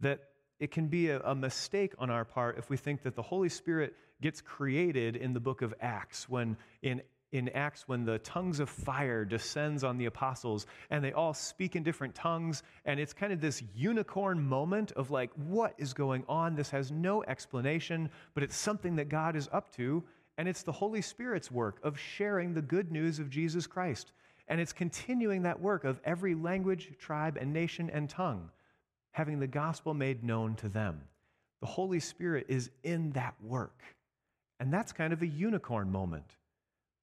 That 0.00 0.20
it 0.60 0.70
can 0.70 0.88
be 0.88 1.10
a, 1.10 1.20
a, 1.20 1.34
mistake 1.34 1.94
on 1.98 2.10
our 2.10 2.24
part 2.24 2.58
if 2.58 2.68
we 2.68 2.76
think 2.76 3.02
that 3.02 3.14
the 3.14 3.22
Holy 3.22 3.48
Spirit 3.48 3.94
gets 4.20 4.40
created 4.40 5.14
in 5.16 5.32
the 5.32 5.40
book 5.40 5.62
of 5.62 5.72
Acts, 5.80 6.28
when 6.28 6.56
in, 6.82 7.00
in 7.30 7.48
Acts, 7.50 7.86
when 7.86 8.04
the 8.04 8.18
tongues 8.18 8.58
of 8.58 8.68
fire 8.68 9.24
descends 9.24 9.84
on 9.84 9.98
the 9.98 10.06
apostles 10.06 10.66
and 10.90 11.04
they 11.04 11.12
all 11.12 11.32
speak 11.32 11.76
in 11.76 11.84
different 11.84 12.14
tongues, 12.14 12.64
and 12.84 12.98
it's 12.98 13.12
kind 13.12 13.32
of 13.32 13.40
this 13.40 13.62
unicorn 13.74 14.42
moment 14.42 14.92
of 14.92 15.12
like, 15.12 15.30
what 15.34 15.74
is 15.78 15.94
going 15.94 16.24
on? 16.28 16.56
This 16.56 16.70
has 16.70 16.90
no 16.90 17.22
explanation, 17.22 18.10
but 18.34 18.42
it's 18.42 18.56
something 18.56 18.96
that 18.96 19.08
God 19.08 19.36
is 19.36 19.48
up 19.52 19.70
to, 19.76 20.02
and 20.36 20.48
it's 20.48 20.62
the 20.62 20.72
Holy 20.72 21.02
Spirit's 21.02 21.50
work 21.50 21.78
of 21.84 21.98
sharing 21.98 22.54
the 22.54 22.62
good 22.62 22.90
news 22.90 23.20
of 23.20 23.30
Jesus 23.30 23.66
Christ. 23.66 24.12
And 24.48 24.60
it's 24.60 24.72
continuing 24.72 25.42
that 25.42 25.60
work 25.60 25.84
of 25.84 26.00
every 26.04 26.34
language, 26.34 26.92
tribe, 26.98 27.36
and 27.38 27.52
nation 27.52 27.90
and 27.90 28.08
tongue, 28.08 28.50
having 29.12 29.38
the 29.38 29.46
gospel 29.46 29.94
made 29.94 30.24
known 30.24 30.54
to 30.56 30.68
them. 30.68 31.02
The 31.60 31.66
Holy 31.66 32.00
Spirit 32.00 32.46
is 32.48 32.70
in 32.82 33.10
that 33.12 33.34
work. 33.42 33.82
And 34.60 34.72
that's 34.72 34.92
kind 34.92 35.12
of 35.12 35.22
a 35.22 35.26
unicorn 35.26 35.90
moment. 35.90 36.36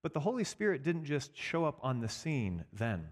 But 0.01 0.13
the 0.13 0.19
Holy 0.19 0.43
Spirit 0.43 0.83
didn't 0.83 1.05
just 1.05 1.35
show 1.37 1.65
up 1.65 1.79
on 1.81 1.99
the 1.99 2.09
scene 2.09 2.63
then. 2.73 3.07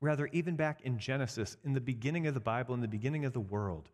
Rather, 0.00 0.28
even 0.32 0.56
back 0.56 0.80
in 0.82 0.98
Genesis, 0.98 1.56
in 1.64 1.72
the 1.72 1.80
beginning 1.80 2.26
of 2.26 2.34
the 2.34 2.40
Bible, 2.40 2.74
in 2.74 2.80
the 2.80 2.88
beginning 2.88 3.24
of 3.24 3.32
the 3.32 3.40
world, 3.40 3.90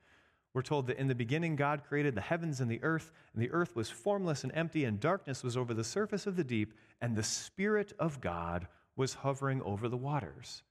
we're 0.53 0.63
told 0.63 0.89
that 0.89 0.99
in 0.99 1.07
the 1.07 1.15
beginning 1.15 1.55
God 1.55 1.85
created 1.85 2.15
the 2.15 2.21
heavens 2.21 2.61
and 2.61 2.71
the 2.71 2.83
earth, 2.83 3.13
and 3.33 3.43
the 3.43 3.51
earth 3.53 3.77
was 3.77 3.89
formless 3.89 4.43
and 4.43 4.53
empty, 4.55 4.85
and 4.85 4.99
darkness 4.99 5.45
was 5.45 5.57
over 5.57 5.73
the 5.73 5.85
surface 5.85 6.27
of 6.27 6.37
the 6.37 6.43
deep, 6.43 6.75
and 7.01 7.15
the 7.15 7.23
Spirit 7.23 7.93
of 7.99 8.21
God 8.21 8.67
was 9.01 9.15
hovering 9.15 9.63
over 9.63 9.89
the 9.89 9.97
waters. 9.97 10.63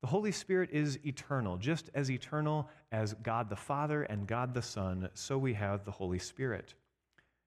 The 0.00 0.08
Holy 0.08 0.32
Spirit 0.32 0.70
is 0.72 0.98
eternal, 1.06 1.56
just 1.56 1.90
as 1.94 2.10
eternal 2.10 2.68
as 2.90 3.14
God 3.22 3.48
the 3.48 3.54
Father 3.54 4.02
and 4.02 4.26
God 4.26 4.52
the 4.52 4.60
Son, 4.60 5.08
so 5.14 5.38
we 5.38 5.54
have 5.54 5.84
the 5.84 5.92
Holy 5.92 6.18
Spirit. 6.18 6.74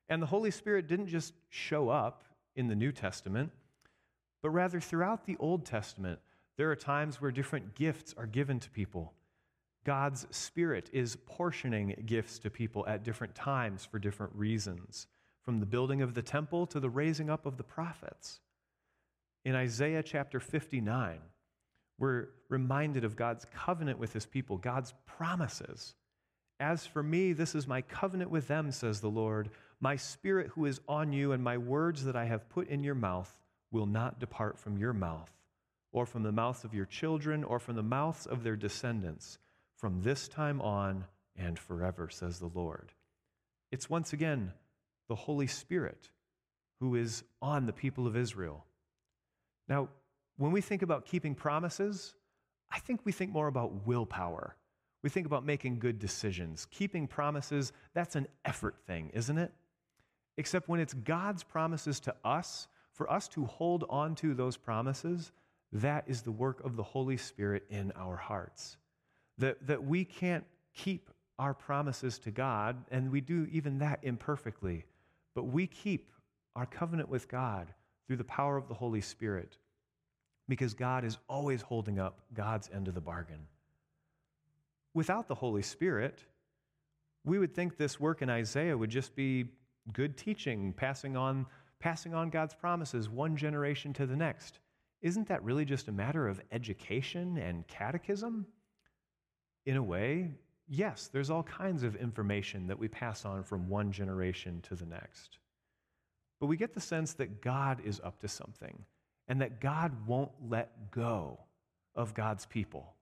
And 0.07 0.21
the 0.21 0.27
Holy 0.27 0.51
Spirit 0.51 0.87
didn't 0.87 1.09
just 1.09 1.33
show 1.49 1.89
up 1.89 2.23
in 2.55 2.69
the 2.69 2.77
New 2.77 2.93
Testament, 2.93 3.51
but 4.41 4.51
rather 4.51 4.79
throughout 4.79 5.25
the 5.25 5.35
Old 5.37 5.65
Testament, 5.65 6.19
there 6.55 6.71
are 6.71 6.77
times 6.77 7.19
where 7.19 7.31
different 7.31 7.75
gifts 7.75 8.15
are 8.17 8.25
given 8.25 8.57
to 8.61 8.69
people. 8.69 9.11
God's 9.83 10.27
Spirit 10.31 10.89
is 10.93 11.17
portioning 11.25 11.93
gifts 12.05 12.39
to 12.39 12.49
people 12.49 12.87
at 12.87 13.03
different 13.03 13.35
times 13.35 13.83
for 13.83 13.99
different 13.99 14.31
reasons, 14.33 15.07
from 15.43 15.59
the 15.59 15.65
building 15.65 16.01
of 16.01 16.13
the 16.13 16.21
temple 16.21 16.65
to 16.67 16.79
the 16.79 16.89
raising 16.89 17.29
up 17.29 17.45
of 17.45 17.57
the 17.57 17.63
prophets. 17.65 18.39
In 19.45 19.53
Isaiah 19.53 20.01
chapter 20.01 20.39
59, 20.39 21.19
we're 21.99 22.29
reminded 22.49 23.03
of 23.03 23.15
God's 23.15 23.45
covenant 23.55 23.99
with 23.99 24.11
his 24.11 24.25
people, 24.25 24.57
God's 24.57 24.95
promises. 25.05 25.93
As 26.59 26.87
for 26.87 27.03
me, 27.03 27.31
this 27.31 27.53
is 27.53 27.67
my 27.67 27.83
covenant 27.83 28.31
with 28.31 28.47
them, 28.47 28.71
says 28.71 29.01
the 29.01 29.07
Lord. 29.07 29.51
My 29.79 29.97
spirit 29.97 30.47
who 30.47 30.65
is 30.65 30.81
on 30.87 31.13
you 31.13 31.31
and 31.31 31.43
my 31.43 31.59
words 31.59 32.05
that 32.05 32.15
I 32.15 32.25
have 32.25 32.49
put 32.49 32.69
in 32.69 32.83
your 32.83 32.95
mouth 32.95 33.37
will 33.71 33.85
not 33.85 34.19
depart 34.19 34.57
from 34.57 34.79
your 34.79 34.93
mouth, 34.93 35.31
or 35.91 36.07
from 36.07 36.23
the 36.23 36.31
mouths 36.31 36.63
of 36.63 36.73
your 36.73 36.85
children, 36.85 37.43
or 37.43 37.59
from 37.59 37.75
the 37.75 37.83
mouths 37.83 38.25
of 38.25 38.43
their 38.43 38.55
descendants, 38.55 39.37
from 39.77 40.01
this 40.01 40.27
time 40.27 40.59
on 40.59 41.05
and 41.35 41.59
forever, 41.59 42.09
says 42.09 42.39
the 42.39 42.49
Lord. 42.53 42.93
It's 43.71 43.91
once 43.91 44.11
again 44.11 44.53
the 45.07 45.15
Holy 45.15 45.47
Spirit 45.47 46.09
who 46.79 46.95
is 46.95 47.23
on 47.43 47.67
the 47.67 47.73
people 47.73 48.07
of 48.07 48.17
Israel 48.17 48.65
now, 49.67 49.89
when 50.37 50.51
we 50.51 50.61
think 50.61 50.81
about 50.81 51.05
keeping 51.05 51.33
promises, 51.33 52.13
I 52.71 52.79
think 52.79 53.01
we 53.05 53.11
think 53.11 53.31
more 53.31 53.47
about 53.47 53.85
willpower. 53.87 54.55
We 55.01 55.09
think 55.09 55.25
about 55.25 55.45
making 55.45 55.79
good 55.79 55.99
decisions. 55.99 56.67
Keeping 56.71 57.07
promises, 57.07 57.73
that's 57.93 58.15
an 58.15 58.27
effort 58.43 58.75
thing, 58.85 59.11
isn't 59.13 59.37
it? 59.37 59.53
Except 60.37 60.67
when 60.67 60.79
it's 60.79 60.93
God's 60.93 61.43
promises 61.43 61.99
to 62.01 62.15
us, 62.25 62.67
for 62.91 63.11
us 63.11 63.27
to 63.29 63.45
hold 63.45 63.85
on 63.89 64.15
to 64.15 64.33
those 64.33 64.57
promises, 64.57 65.31
that 65.71 66.03
is 66.07 66.21
the 66.21 66.31
work 66.31 66.63
of 66.63 66.75
the 66.75 66.83
Holy 66.83 67.17
Spirit 67.17 67.63
in 67.69 67.91
our 67.95 68.15
hearts. 68.15 68.77
That, 69.37 69.65
that 69.67 69.83
we 69.83 70.05
can't 70.05 70.45
keep 70.73 71.09
our 71.37 71.53
promises 71.53 72.17
to 72.19 72.31
God, 72.31 72.77
and 72.91 73.11
we 73.11 73.21
do 73.21 73.47
even 73.51 73.79
that 73.79 73.99
imperfectly, 74.01 74.85
but 75.33 75.43
we 75.43 75.67
keep 75.67 76.11
our 76.55 76.65
covenant 76.65 77.09
with 77.09 77.27
God 77.27 77.73
through 78.07 78.17
the 78.17 78.23
power 78.23 78.57
of 78.57 78.67
the 78.67 78.73
Holy 78.73 79.01
Spirit 79.01 79.57
because 80.47 80.73
God 80.73 81.03
is 81.03 81.17
always 81.27 81.61
holding 81.61 81.99
up 81.99 82.19
God's 82.33 82.69
end 82.73 82.87
of 82.87 82.93
the 82.93 83.01
bargain. 83.01 83.47
Without 84.93 85.27
the 85.27 85.35
Holy 85.35 85.61
Spirit, 85.61 86.23
we 87.23 87.39
would 87.39 87.53
think 87.53 87.77
this 87.77 87.99
work 87.99 88.21
in 88.21 88.29
Isaiah 88.29 88.77
would 88.77 88.91
just 88.91 89.15
be 89.15 89.45
good 89.91 90.17
teaching, 90.17 90.73
passing 90.73 91.17
on, 91.17 91.45
passing 91.79 92.13
on 92.13 92.29
God's 92.29 92.53
promises 92.53 93.09
one 93.09 93.35
generation 93.35 93.93
to 93.93 94.05
the 94.05 94.15
next. 94.15 94.59
Isn't 95.01 95.27
that 95.27 95.43
really 95.43 95.65
just 95.65 95.87
a 95.87 95.91
matter 95.91 96.27
of 96.27 96.39
education 96.51 97.37
and 97.37 97.67
catechism? 97.67 98.45
In 99.65 99.77
a 99.77 99.83
way, 99.83 100.31
yes, 100.67 101.09
there's 101.11 101.29
all 101.29 101.43
kinds 101.43 101.83
of 101.83 101.95
information 101.95 102.67
that 102.67 102.77
we 102.77 102.87
pass 102.87 103.25
on 103.25 103.43
from 103.43 103.67
one 103.67 103.91
generation 103.91 104.61
to 104.61 104.75
the 104.75 104.85
next. 104.85 105.39
But 106.39 106.47
we 106.47 106.57
get 106.57 106.73
the 106.73 106.81
sense 106.81 107.13
that 107.13 107.41
God 107.41 107.81
is 107.83 108.01
up 108.03 108.19
to 108.19 108.27
something 108.27 108.83
and 109.27 109.41
that 109.41 109.61
God 109.61 110.07
won't 110.07 110.31
let 110.47 110.91
go 110.91 111.39
of 111.95 112.13
God's 112.13 112.45
people, 112.45 112.93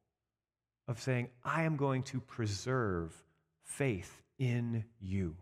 of 0.88 1.02
saying, 1.02 1.30
I 1.44 1.64
am 1.64 1.76
going 1.76 2.04
to 2.04 2.20
preserve 2.20 3.14
faith 3.64 4.22
in 4.38 4.86
you. 5.02 5.36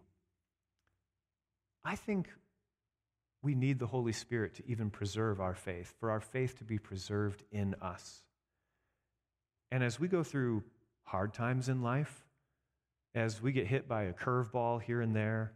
I 1.83 1.95
think 1.95 2.29
we 3.43 3.55
need 3.55 3.79
the 3.79 3.87
Holy 3.87 4.13
Spirit 4.13 4.55
to 4.55 4.63
even 4.67 4.89
preserve 4.89 5.41
our 5.41 5.55
faith, 5.55 5.93
for 5.99 6.11
our 6.11 6.21
faith 6.21 6.59
to 6.59 6.63
be 6.63 6.77
preserved 6.77 7.43
in 7.51 7.75
us. 7.81 8.21
And 9.71 9.83
as 9.83 9.99
we 9.99 10.07
go 10.07 10.23
through 10.23 10.63
hard 11.03 11.33
times 11.33 11.67
in 11.67 11.81
life, 11.81 12.25
as 13.15 13.41
we 13.41 13.51
get 13.51 13.67
hit 13.67 13.87
by 13.87 14.03
a 14.03 14.13
curveball 14.13 14.81
here 14.81 15.01
and 15.01 15.15
there, 15.15 15.53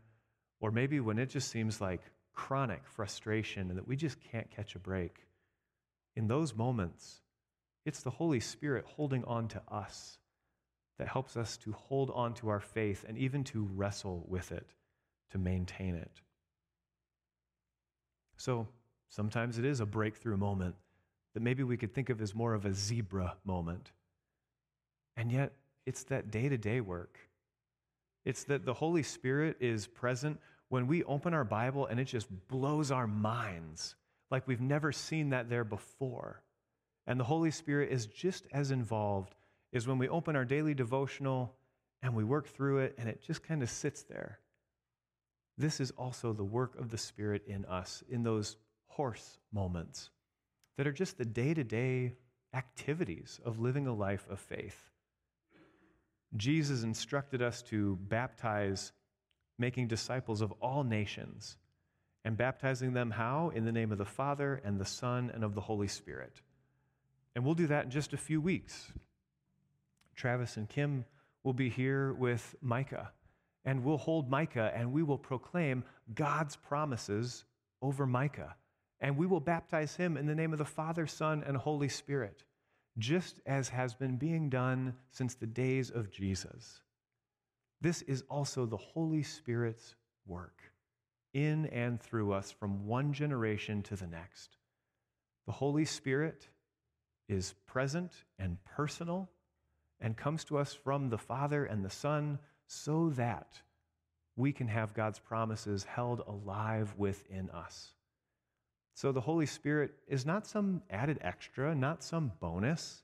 or 0.59 0.71
maybe 0.71 0.99
when 0.99 1.19
it 1.19 1.29
just 1.29 1.49
seems 1.49 1.79
like 1.79 2.01
chronic 2.35 2.81
frustration 2.85 3.69
and 3.69 3.77
that 3.77 3.87
we 3.87 3.95
just 3.95 4.19
can't 4.19 4.49
catch 4.51 4.75
a 4.75 4.79
break. 4.79 5.25
In 6.15 6.27
those 6.27 6.55
moments, 6.55 7.21
it's 7.85 8.01
the 8.01 8.09
Holy 8.09 8.39
Spirit 8.39 8.85
holding 8.85 9.23
on 9.25 9.47
to 9.49 9.61
us 9.69 10.19
that 10.97 11.07
helps 11.07 11.35
us 11.35 11.57
to 11.57 11.71
hold 11.73 12.11
on 12.11 12.33
to 12.35 12.49
our 12.49 12.59
faith 12.59 13.05
and 13.07 13.17
even 13.17 13.43
to 13.45 13.69
wrestle 13.75 14.25
with 14.27 14.51
it, 14.51 14.67
to 15.31 15.37
maintain 15.37 15.95
it. 15.95 16.21
So 18.37 18.67
sometimes 19.09 19.57
it 19.57 19.65
is 19.65 19.79
a 19.79 19.85
breakthrough 19.85 20.37
moment 20.37 20.75
that 21.33 21.43
maybe 21.43 21.63
we 21.63 21.77
could 21.77 21.93
think 21.93 22.09
of 22.09 22.21
as 22.21 22.33
more 22.33 22.53
of 22.53 22.65
a 22.65 22.73
zebra 22.73 23.35
moment. 23.43 23.91
And 25.17 25.31
yet, 25.31 25.53
it's 25.85 26.03
that 26.05 26.31
day 26.31 26.49
to 26.49 26.57
day 26.57 26.81
work. 26.81 27.19
It's 28.23 28.43
that 28.45 28.65
the 28.65 28.73
Holy 28.73 29.03
Spirit 29.03 29.57
is 29.59 29.85
present 29.85 30.39
when 30.69 30.87
we 30.87 31.03
open 31.03 31.33
our 31.33 31.43
Bible 31.43 31.85
and 31.85 31.99
it 31.99 32.05
just 32.05 32.27
blows 32.47 32.91
our 32.91 33.07
minds 33.07 33.95
like 34.31 34.47
we've 34.47 34.61
never 34.61 34.91
seen 34.91 35.29
that 35.29 35.49
there 35.49 35.63
before. 35.63 36.41
And 37.07 37.19
the 37.19 37.23
Holy 37.23 37.51
Spirit 37.51 37.91
is 37.91 38.07
just 38.07 38.47
as 38.51 38.71
involved 38.71 39.35
as 39.73 39.87
when 39.87 39.97
we 39.97 40.09
open 40.09 40.35
our 40.35 40.45
daily 40.45 40.73
devotional 40.73 41.53
and 42.01 42.15
we 42.15 42.23
work 42.23 42.47
through 42.47 42.79
it 42.79 42.95
and 42.97 43.07
it 43.07 43.21
just 43.21 43.43
kind 43.43 43.61
of 43.61 43.69
sits 43.69 44.03
there. 44.03 44.39
This 45.57 45.79
is 45.79 45.91
also 45.91 46.33
the 46.33 46.43
work 46.43 46.77
of 46.79 46.89
the 46.89 46.97
Spirit 46.97 47.43
in 47.47 47.65
us 47.65 48.03
in 48.09 48.23
those 48.23 48.57
horse 48.87 49.37
moments 49.53 50.09
that 50.77 50.87
are 50.87 50.91
just 50.91 51.17
the 51.17 51.25
day 51.25 51.53
to 51.53 51.63
day 51.63 52.13
activities 52.53 53.39
of 53.45 53.59
living 53.59 53.87
a 53.87 53.93
life 53.93 54.25
of 54.29 54.39
faith. 54.39 54.89
Jesus 56.35 56.83
instructed 56.83 57.41
us 57.41 57.61
to 57.63 57.97
baptize 58.01 58.91
making 59.57 59.87
disciples 59.87 60.41
of 60.41 60.51
all 60.61 60.83
nations 60.83 61.57
and 62.23 62.35
baptizing 62.35 62.93
them 62.93 63.11
how? 63.11 63.51
In 63.53 63.65
the 63.65 63.71
name 63.71 63.91
of 63.91 63.97
the 63.97 64.05
Father 64.05 64.61
and 64.65 64.79
the 64.79 64.85
Son 64.85 65.31
and 65.33 65.43
of 65.43 65.53
the 65.53 65.61
Holy 65.61 65.87
Spirit. 65.87 66.41
And 67.35 67.45
we'll 67.45 67.53
do 67.53 67.67
that 67.67 67.85
in 67.85 67.91
just 67.91 68.13
a 68.13 68.17
few 68.17 68.41
weeks. 68.41 68.91
Travis 70.15 70.57
and 70.57 70.67
Kim 70.67 71.05
will 71.43 71.53
be 71.53 71.69
here 71.69 72.13
with 72.13 72.55
Micah, 72.61 73.11
and 73.65 73.83
we'll 73.83 73.97
hold 73.97 74.29
Micah 74.29 74.71
and 74.75 74.91
we 74.91 75.03
will 75.03 75.17
proclaim 75.17 75.83
God's 76.13 76.55
promises 76.55 77.43
over 77.81 78.07
Micah. 78.07 78.55
And 79.01 79.17
we 79.17 79.27
will 79.27 79.41
baptize 79.41 79.95
him 79.95 80.17
in 80.17 80.25
the 80.25 80.33
name 80.33 80.53
of 80.53 80.57
the 80.57 80.65
Father, 80.65 81.05
Son, 81.05 81.43
and 81.45 81.57
Holy 81.57 81.89
Spirit, 81.89 82.43
just 82.97 83.41
as 83.45 83.69
has 83.69 83.93
been 83.93 84.15
being 84.15 84.49
done 84.49 84.95
since 85.11 85.35
the 85.35 85.45
days 85.45 85.91
of 85.91 86.09
Jesus. 86.09 86.81
This 87.81 88.01
is 88.03 88.23
also 88.29 88.65
the 88.65 88.77
Holy 88.77 89.23
Spirit's 89.23 89.95
work 90.25 90.61
in 91.33 91.65
and 91.67 92.01
through 92.01 92.31
us 92.31 92.51
from 92.51 92.87
one 92.87 93.13
generation 93.13 93.83
to 93.83 93.95
the 93.95 94.07
next. 94.07 94.57
The 95.45 95.51
Holy 95.51 95.85
Spirit 95.85 96.47
is 97.27 97.53
present 97.67 98.11
and 98.39 98.57
personal, 98.63 99.29
and 99.99 100.17
comes 100.17 100.43
to 100.45 100.57
us 100.57 100.73
from 100.73 101.09
the 101.09 101.17
Father 101.17 101.65
and 101.65 101.83
the 101.83 101.89
Son 101.89 102.39
so 102.67 103.09
that 103.11 103.61
we 104.35 104.51
can 104.51 104.67
have 104.67 104.93
God's 104.93 105.19
promises 105.19 105.83
held 105.83 106.21
alive 106.27 106.93
within 106.97 107.49
us. 107.51 107.93
So 108.93 109.11
the 109.11 109.21
Holy 109.21 109.45
Spirit 109.45 109.93
is 110.07 110.25
not 110.25 110.47
some 110.47 110.81
added 110.89 111.19
extra, 111.21 111.73
not 111.73 112.03
some 112.03 112.31
bonus. 112.39 113.03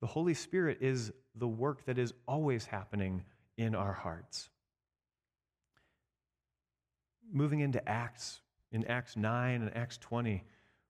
The 0.00 0.06
Holy 0.06 0.34
Spirit 0.34 0.78
is 0.80 1.12
the 1.34 1.48
work 1.48 1.84
that 1.86 1.98
is 1.98 2.12
always 2.26 2.66
happening 2.66 3.24
in 3.58 3.74
our 3.74 3.92
hearts. 3.92 4.48
Moving 7.30 7.60
into 7.60 7.86
Acts, 7.86 8.40
in 8.72 8.86
Acts 8.86 9.16
9 9.16 9.60
and 9.60 9.76
Acts 9.76 9.98
20, 9.98 10.42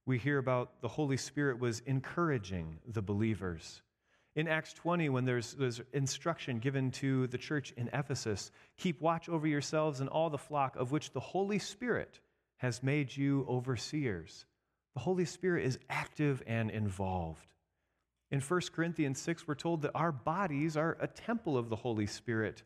we 0.06 0.18
hear 0.18 0.38
about 0.38 0.80
the 0.80 0.88
Holy 0.88 1.16
Spirit 1.16 1.58
was 1.58 1.80
encouraging 1.80 2.78
the 2.86 3.02
believers. 3.02 3.82
In 4.36 4.46
Acts 4.46 4.72
20, 4.74 5.08
when 5.08 5.24
there's, 5.24 5.54
there's 5.54 5.80
instruction 5.92 6.60
given 6.60 6.92
to 6.92 7.26
the 7.26 7.38
church 7.38 7.72
in 7.76 7.90
Ephesus, 7.92 8.52
keep 8.76 9.00
watch 9.00 9.28
over 9.28 9.46
yourselves 9.46 10.00
and 10.00 10.08
all 10.08 10.30
the 10.30 10.38
flock 10.38 10.76
of 10.76 10.92
which 10.92 11.12
the 11.12 11.20
Holy 11.20 11.58
Spirit 11.58 12.20
has 12.58 12.82
made 12.82 13.16
you 13.16 13.44
overseers. 13.48 14.44
The 14.94 15.00
Holy 15.00 15.24
Spirit 15.24 15.64
is 15.64 15.78
active 15.88 16.42
and 16.46 16.70
involved. 16.70 17.46
In 18.30 18.40
1 18.40 18.60
Corinthians 18.72 19.20
6, 19.20 19.48
we're 19.48 19.54
told 19.54 19.82
that 19.82 19.92
our 19.94 20.12
bodies 20.12 20.76
are 20.76 20.96
a 21.00 21.06
temple 21.06 21.56
of 21.56 21.70
the 21.70 21.76
Holy 21.76 22.06
Spirit, 22.06 22.62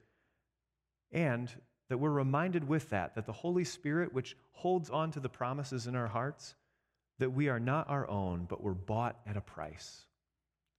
and 1.13 1.53
that 1.89 1.99
we're 1.99 2.11
reminded 2.11 2.67
with 2.67 2.91
that, 2.91 3.15
that 3.15 3.27
the 3.27 3.33
Holy 3.33 3.65
Spirit, 3.65 4.13
which 4.13 4.37
holds 4.53 4.91
on 4.91 5.11
to 5.13 5.21
the 5.21 5.29
promises 5.29 5.87
in 5.87 5.95
our 5.95 6.09
hearts, 6.09 6.55
that 7.19 7.31
we 7.31 7.49
are 7.49 7.61
not 7.61 7.89
our 7.89 8.09
own, 8.09 8.47
but 8.49 8.63
we're 8.63 8.73
bought 8.73 9.21
at 9.27 9.37
a 9.37 9.41
price. 9.41 10.07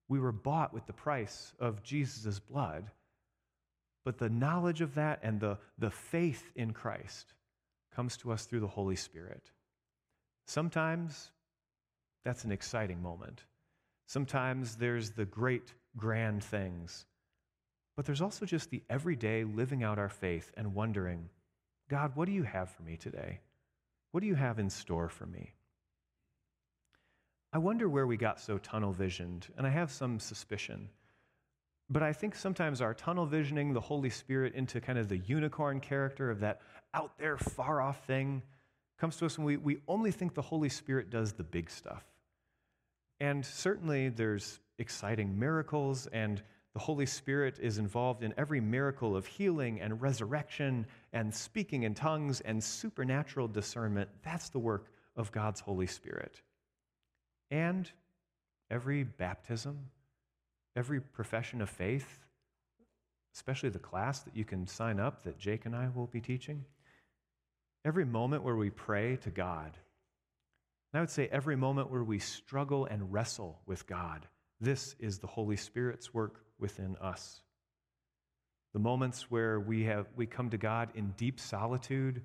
We 0.10 0.20
were 0.20 0.32
bought 0.32 0.74
with 0.74 0.86
the 0.86 0.94
price 0.94 1.54
of 1.60 1.84
Jesus' 1.84 2.40
blood, 2.40 2.92
but 4.04 4.18
the 4.18 4.30
knowledge 4.30 4.82
of 4.82 4.96
that 4.96 5.20
and 5.24 5.40
the, 5.40 5.58
the 5.78 5.92
faith 5.92 6.52
in 6.56 6.74
Christ 6.74 7.34
comes 7.96 8.18
to 8.18 8.32
us 8.32 8.46
through 8.46 8.60
the 8.60 8.68
Holy 8.68 8.98
Spirit. 8.98 9.52
Sometimes 10.46 11.32
that's 12.26 12.44
an 12.44 12.52
exciting 12.52 13.02
moment. 13.02 13.46
Sometimes 14.14 14.76
there's 14.76 15.10
the 15.10 15.26
great, 15.26 15.74
grand 15.98 16.44
things. 16.44 17.08
But 17.96 18.06
there's 18.06 18.22
also 18.22 18.46
just 18.46 18.70
the 18.70 18.84
everyday 18.88 19.44
living 19.44 19.82
out 19.82 19.98
our 19.98 20.08
faith 20.08 20.52
and 20.56 20.76
wondering, 20.76 21.30
God, 21.90 22.12
what 22.14 22.26
do 22.26 22.32
you 22.32 22.44
have 22.44 22.70
for 22.70 22.84
me 22.84 22.96
today? 22.96 23.40
What 24.12 24.22
do 24.22 24.28
you 24.28 24.36
have 24.36 24.60
in 24.60 24.70
store 24.70 25.10
for 25.10 25.26
me? 25.26 25.56
I 27.54 27.58
wonder 27.58 27.90
where 27.90 28.06
we 28.06 28.16
got 28.16 28.40
so 28.40 28.60
tunnel 28.60 28.92
visioned, 28.92 29.48
and 29.58 29.66
I 29.66 29.72
have 29.72 29.90
some 29.90 30.20
suspicion. 30.20 30.90
But 31.90 32.04
I 32.04 32.14
think 32.14 32.36
sometimes 32.36 32.82
our 32.82 32.94
tunnel 32.94 33.26
visioning 33.26 33.74
the 33.74 33.82
Holy 33.82 34.12
Spirit 34.12 34.54
into 34.54 34.80
kind 34.80 35.00
of 35.00 35.10
the 35.10 35.24
unicorn 35.26 35.80
character 35.80 36.30
of 36.30 36.42
that 36.42 36.62
out 36.94 37.18
there, 37.18 37.38
far 37.40 37.82
off 37.82 38.06
thing 38.06 38.44
comes 39.00 39.18
to 39.18 39.26
us 39.26 39.40
when 39.40 39.46
we, 39.46 39.58
we 39.58 39.80
only 39.88 40.12
think 40.12 40.36
the 40.36 40.44
Holy 40.44 40.70
Spirit 40.70 41.10
does 41.10 41.34
the 41.34 41.44
big 41.44 41.72
stuff. 41.72 42.13
And 43.24 43.46
certainly 43.46 44.10
there's 44.10 44.60
exciting 44.80 45.40
miracles, 45.40 46.08
and 46.08 46.44
the 46.74 46.80
Holy 46.80 47.06
Spirit 47.06 47.58
is 47.58 47.78
involved 47.78 48.22
in 48.22 48.34
every 48.36 48.60
miracle 48.60 49.16
of 49.16 49.26
healing 49.26 49.80
and 49.80 50.02
resurrection 50.02 50.86
and 51.14 51.34
speaking 51.34 51.84
in 51.84 51.94
tongues 51.94 52.42
and 52.42 52.62
supernatural 52.62 53.48
discernment. 53.48 54.10
That's 54.24 54.50
the 54.50 54.60
work 54.60 54.92
of 55.16 55.32
God's 55.32 55.62
Holy 55.62 55.88
Spirit. 55.88 56.42
And 57.50 57.90
every 58.70 59.06
baptism, 59.06 59.80
every 60.76 61.00
profession 61.00 61.62
of 61.62 61.70
faith, 61.70 62.20
especially 63.34 63.70
the 63.70 63.80
class 63.80 64.20
that 64.24 64.36
you 64.36 64.44
can 64.44 64.68
sign 64.68 65.00
up 65.00 65.24
that 65.24 65.40
Jake 65.40 65.66
and 65.66 65.74
I 65.74 65.88
will 65.96 66.08
be 66.08 66.20
teaching, 66.20 66.66
every 67.86 68.04
moment 68.04 68.44
where 68.44 68.58
we 68.58 68.70
pray 68.70 69.16
to 69.22 69.30
God, 69.30 69.78
and 70.94 71.00
I 71.00 71.02
would 71.02 71.10
say 71.10 71.28
every 71.32 71.56
moment 71.56 71.90
where 71.90 72.04
we 72.04 72.20
struggle 72.20 72.86
and 72.86 73.12
wrestle 73.12 73.60
with 73.66 73.88
God, 73.88 74.28
this 74.62 74.96
is 75.00 75.18
the 75.18 75.28
Holy 75.28 75.58
Spirit's 75.58 76.14
work 76.14 76.46
within 76.60 76.96
us. 77.02 77.42
The 78.74 78.80
moments 78.80 79.32
where 79.32 79.60
we, 79.60 79.86
have, 79.86 80.06
we 80.16 80.28
come 80.28 80.52
to 80.52 80.58
God 80.58 80.90
in 80.94 81.14
deep 81.18 81.40
solitude, 81.40 82.22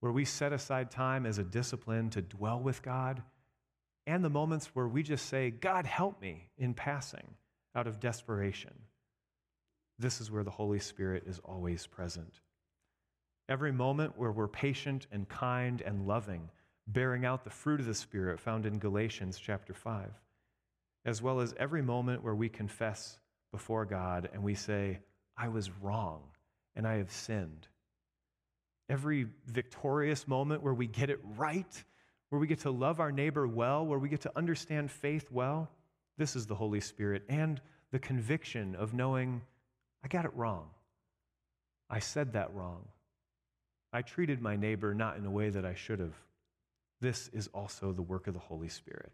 where 0.00 0.12
we 0.12 0.24
set 0.24 0.52
aside 0.52 0.90
time 0.90 1.26
as 1.26 1.38
a 1.38 1.44
discipline 1.44 2.10
to 2.10 2.22
dwell 2.22 2.60
with 2.60 2.80
God, 2.80 3.22
and 4.06 4.24
the 4.24 4.30
moments 4.30 4.66
where 4.72 4.86
we 4.86 5.02
just 5.02 5.26
say, 5.26 5.50
God, 5.50 5.84
help 5.84 6.20
me 6.22 6.48
in 6.56 6.74
passing 6.74 7.34
out 7.74 7.88
of 7.88 7.98
desperation. 7.98 8.72
This 9.98 10.20
is 10.20 10.30
where 10.30 10.44
the 10.44 10.50
Holy 10.50 10.78
Spirit 10.78 11.24
is 11.26 11.40
always 11.44 11.88
present. 11.88 12.40
Every 13.48 13.72
moment 13.72 14.16
where 14.16 14.30
we're 14.30 14.46
patient 14.46 15.08
and 15.10 15.28
kind 15.28 15.80
and 15.80 16.06
loving, 16.06 16.50
bearing 16.86 17.24
out 17.24 17.44
the 17.44 17.50
fruit 17.50 17.80
of 17.80 17.86
the 17.86 17.94
Spirit 17.94 18.40
found 18.40 18.66
in 18.66 18.78
Galatians 18.78 19.38
chapter 19.38 19.74
5, 19.74 20.10
as 21.04 21.20
well 21.20 21.40
as 21.40 21.54
every 21.58 21.82
moment 21.82 22.22
where 22.22 22.34
we 22.34 22.48
confess 22.48 23.18
before 23.52 23.84
God 23.84 24.28
and 24.32 24.42
we 24.42 24.54
say, 24.54 25.00
I 25.36 25.48
was 25.48 25.70
wrong 25.82 26.22
and 26.74 26.86
I 26.86 26.96
have 26.98 27.10
sinned. 27.10 27.68
Every 28.88 29.26
victorious 29.46 30.28
moment 30.28 30.62
where 30.62 30.74
we 30.74 30.86
get 30.86 31.10
it 31.10 31.20
right, 31.36 31.84
where 32.28 32.40
we 32.40 32.46
get 32.46 32.60
to 32.60 32.70
love 32.70 33.00
our 33.00 33.10
neighbor 33.10 33.46
well, 33.46 33.84
where 33.84 33.98
we 33.98 34.08
get 34.08 34.20
to 34.22 34.32
understand 34.36 34.90
faith 34.90 35.26
well, 35.30 35.70
this 36.18 36.36
is 36.36 36.46
the 36.46 36.54
Holy 36.54 36.80
Spirit 36.80 37.24
and 37.28 37.60
the 37.90 37.98
conviction 37.98 38.74
of 38.76 38.94
knowing, 38.94 39.42
I 40.04 40.08
got 40.08 40.24
it 40.24 40.34
wrong. 40.34 40.68
I 41.90 41.98
said 41.98 42.32
that 42.32 42.54
wrong. 42.54 42.88
I 43.92 44.02
treated 44.02 44.40
my 44.40 44.56
neighbor 44.56 44.94
not 44.94 45.16
in 45.16 45.24
a 45.24 45.30
way 45.30 45.50
that 45.50 45.64
I 45.64 45.74
should 45.74 46.00
have. 46.00 46.14
This 47.00 47.28
is 47.32 47.48
also 47.48 47.92
the 47.92 48.02
work 48.02 48.26
of 48.26 48.34
the 48.34 48.40
Holy 48.40 48.68
Spirit. 48.68 49.12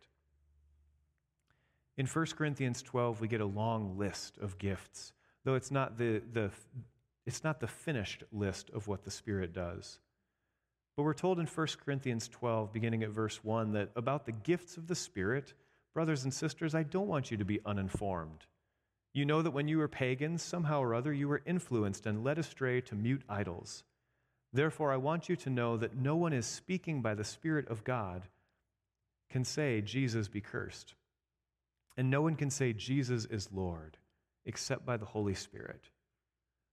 In 1.97 2.07
1 2.07 2.27
Corinthians 2.37 2.83
12, 2.83 3.21
we 3.21 3.29
get 3.29 3.41
a 3.41 3.47
long 3.47 3.99
list 3.99 4.39
of 4.39 4.59
gifts, 4.59 5.13
though 5.45 5.55
it's 5.55 5.71
not 5.71 5.99
the, 5.99 6.23
the, 6.33 6.51
it's 7.27 7.45
not 7.45 7.61
the 7.61 7.67
finished 7.67 8.25
list 8.33 8.71
of 8.71 8.89
what 8.89 9.05
the 9.05 9.11
Spirit 9.11 9.53
does. 9.53 9.99
But 10.97 11.03
we're 11.03 11.15
told 11.15 11.39
in 11.39 11.47
1 11.47 11.67
Corinthians 11.85 12.29
12, 12.29 12.73
beginning 12.73 13.03
at 13.03 13.11
verse 13.11 13.43
1, 13.43 13.73
that 13.73 13.91
about 13.97 14.27
the 14.27 14.33
gifts 14.33 14.77
of 14.77 14.87
the 14.87 14.95
Spirit, 14.95 15.55
brothers 15.93 16.25
and 16.25 16.33
sisters, 16.33 16.75
I 16.75 16.83
don't 16.83 17.09
want 17.09 17.31
you 17.31 17.37
to 17.37 17.45
be 17.45 17.61
uninformed. 17.67 18.47
You 19.15 19.27
know 19.27 19.43
that 19.43 19.51
when 19.51 19.69
you 19.69 19.79
were 19.79 19.89
pagans, 19.89 20.43
somehow 20.43 20.81
or 20.83 20.95
other 20.95 21.13
you 21.13 21.29
were 21.29 21.43
influenced 21.45 22.07
and 22.07 22.25
led 22.25 22.39
astray 22.39 22.81
to 22.83 22.95
mute 22.95 23.23
idols. 23.29 23.85
Therefore, 24.53 24.93
I 24.93 24.97
want 24.97 25.29
you 25.29 25.37
to 25.37 25.51
know 25.51 25.77
that 25.79 25.97
no 25.97 26.17
one 26.17 26.33
is 26.33 26.47
speaking 26.47 27.01
by 27.01 27.15
the 27.15 27.25
Spirit 27.25 27.69
of 27.69 27.85
God 27.85 28.23
can 29.31 29.45
say, 29.45 29.81
Jesus 29.81 30.29
be 30.29 30.43
cursed. 30.43 30.95
And 31.97 32.11
no 32.11 32.21
one 32.21 32.37
can 32.37 32.51
say, 32.51 32.73
Jesus 32.73 33.25
is 33.25 33.49
Lord, 33.53 33.97
except 34.45 34.85
by 34.85 34.99
the 34.99 35.07
Holy 35.07 35.35
Spirit. 35.35 35.89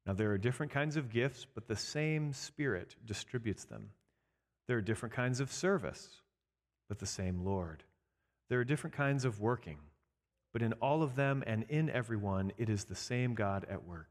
Now, 0.05 0.13
there 0.13 0.31
are 0.31 0.37
different 0.37 0.71
kinds 0.71 0.97
of 0.97 1.11
gifts, 1.11 1.45
but 1.53 1.67
the 1.67 1.75
same 1.75 2.33
Spirit 2.33 2.95
distributes 3.05 3.63
them. 3.65 3.89
There 4.67 4.77
are 4.77 4.81
different 4.81 5.15
kinds 5.15 5.39
of 5.39 5.51
service, 5.51 6.21
but 6.89 6.99
the 6.99 7.05
same 7.05 7.45
Lord. 7.45 7.83
There 8.49 8.59
are 8.59 8.65
different 8.65 8.95
kinds 8.95 9.23
of 9.23 9.39
working, 9.39 9.77
but 10.51 10.61
in 10.61 10.73
all 10.73 11.01
of 11.01 11.15
them 11.15 11.43
and 11.47 11.63
in 11.69 11.89
everyone, 11.89 12.51
it 12.57 12.69
is 12.69 12.85
the 12.85 12.95
same 12.95 13.35
God 13.35 13.65
at 13.69 13.85
work. 13.85 14.09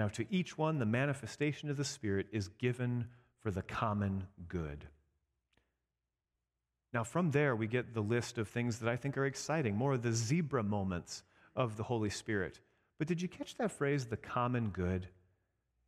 Now, 0.00 0.08
to 0.08 0.24
each 0.30 0.56
one, 0.56 0.78
the 0.78 0.86
manifestation 0.86 1.68
of 1.68 1.76
the 1.76 1.84
Spirit 1.84 2.28
is 2.32 2.48
given 2.48 3.04
for 3.42 3.50
the 3.50 3.60
common 3.60 4.26
good. 4.48 4.86
Now, 6.94 7.04
from 7.04 7.32
there, 7.32 7.54
we 7.54 7.66
get 7.66 7.92
the 7.92 8.00
list 8.00 8.38
of 8.38 8.48
things 8.48 8.78
that 8.78 8.88
I 8.88 8.96
think 8.96 9.18
are 9.18 9.26
exciting, 9.26 9.76
more 9.76 9.92
of 9.92 10.02
the 10.02 10.14
zebra 10.14 10.62
moments 10.62 11.22
of 11.54 11.76
the 11.76 11.82
Holy 11.82 12.08
Spirit. 12.08 12.60
But 12.96 13.08
did 13.08 13.20
you 13.20 13.28
catch 13.28 13.56
that 13.56 13.72
phrase, 13.72 14.06
the 14.06 14.16
common 14.16 14.70
good? 14.70 15.06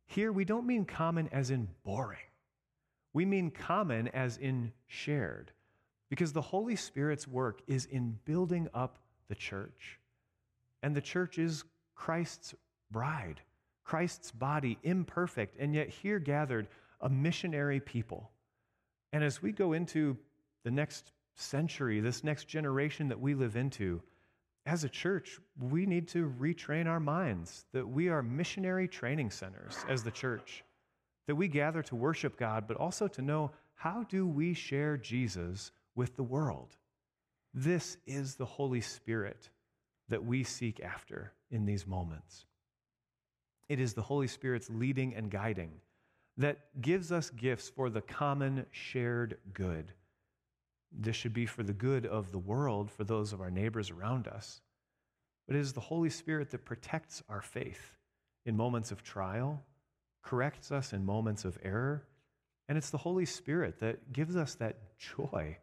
Here, 0.05 0.31
we 0.31 0.45
don't 0.45 0.67
mean 0.67 0.85
common 0.85 1.27
as 1.31 1.49
in 1.49 1.67
boring. 1.83 2.19
We 3.13 3.25
mean 3.25 3.49
common 3.49 4.09
as 4.09 4.37
in 4.37 4.73
shared, 4.85 5.51
because 6.11 6.33
the 6.33 6.39
Holy 6.39 6.75
Spirit's 6.75 7.27
work 7.27 7.63
is 7.65 7.87
in 7.87 8.19
building 8.25 8.69
up 8.75 8.99
the 9.27 9.33
church. 9.33 9.97
And 10.83 10.95
the 10.95 11.01
church 11.01 11.39
is 11.39 11.63
Christ's 11.95 12.53
bride. 12.91 13.41
Christ's 13.83 14.31
body, 14.31 14.77
imperfect, 14.83 15.57
and 15.59 15.73
yet 15.73 15.89
here 15.89 16.19
gathered 16.19 16.67
a 17.01 17.09
missionary 17.09 17.79
people. 17.79 18.31
And 19.11 19.23
as 19.23 19.41
we 19.41 19.51
go 19.51 19.73
into 19.73 20.17
the 20.63 20.71
next 20.71 21.11
century, 21.35 21.99
this 21.99 22.23
next 22.23 22.47
generation 22.47 23.09
that 23.09 23.19
we 23.19 23.33
live 23.33 23.55
into, 23.55 24.01
as 24.65 24.83
a 24.83 24.89
church, 24.89 25.39
we 25.59 25.85
need 25.85 26.07
to 26.09 26.33
retrain 26.39 26.87
our 26.87 26.99
minds 26.99 27.65
that 27.73 27.87
we 27.87 28.07
are 28.07 28.23
missionary 28.23 28.87
training 28.87 29.29
centers 29.29 29.75
as 29.89 30.03
the 30.03 30.11
church, 30.11 30.63
that 31.27 31.35
we 31.35 31.47
gather 31.47 31.83
to 31.83 31.95
worship 31.95 32.37
God, 32.37 32.65
but 32.67 32.77
also 32.77 33.07
to 33.09 33.21
know 33.21 33.51
how 33.75 34.03
do 34.03 34.25
we 34.25 34.53
share 34.53 34.95
Jesus 34.95 35.71
with 35.95 36.15
the 36.15 36.23
world. 36.23 36.77
This 37.53 37.97
is 38.07 38.35
the 38.35 38.45
Holy 38.45 38.81
Spirit 38.81 39.49
that 40.09 40.23
we 40.23 40.43
seek 40.43 40.79
after 40.79 41.33
in 41.51 41.65
these 41.65 41.85
moments. 41.85 42.45
It 43.69 43.79
is 43.79 43.93
the 43.93 44.01
Holy 44.01 44.27
Spirit's 44.27 44.69
leading 44.69 45.15
and 45.15 45.29
guiding 45.31 45.71
that 46.37 46.81
gives 46.81 47.11
us 47.11 47.29
gifts 47.29 47.69
for 47.69 47.89
the 47.89 48.01
common 48.01 48.65
shared 48.71 49.37
good. 49.53 49.93
This 50.91 51.15
should 51.15 51.33
be 51.33 51.45
for 51.45 51.63
the 51.63 51.73
good 51.73 52.05
of 52.05 52.31
the 52.31 52.37
world, 52.37 52.91
for 52.91 53.03
those 53.03 53.33
of 53.33 53.41
our 53.41 53.51
neighbors 53.51 53.89
around 53.89 54.27
us. 54.27 54.61
But 55.47 55.55
it 55.55 55.59
is 55.59 55.73
the 55.73 55.79
Holy 55.79 56.09
Spirit 56.09 56.51
that 56.51 56.65
protects 56.65 57.23
our 57.29 57.41
faith 57.41 57.97
in 58.45 58.55
moments 58.55 58.91
of 58.91 59.03
trial, 59.03 59.63
corrects 60.23 60.71
us 60.71 60.93
in 60.93 61.05
moments 61.05 61.45
of 61.45 61.57
error, 61.63 62.03
and 62.67 62.77
it's 62.77 62.89
the 62.89 62.97
Holy 62.97 63.25
Spirit 63.25 63.79
that 63.79 64.13
gives 64.13 64.35
us 64.35 64.55
that 64.55 64.97
joy 64.97 65.57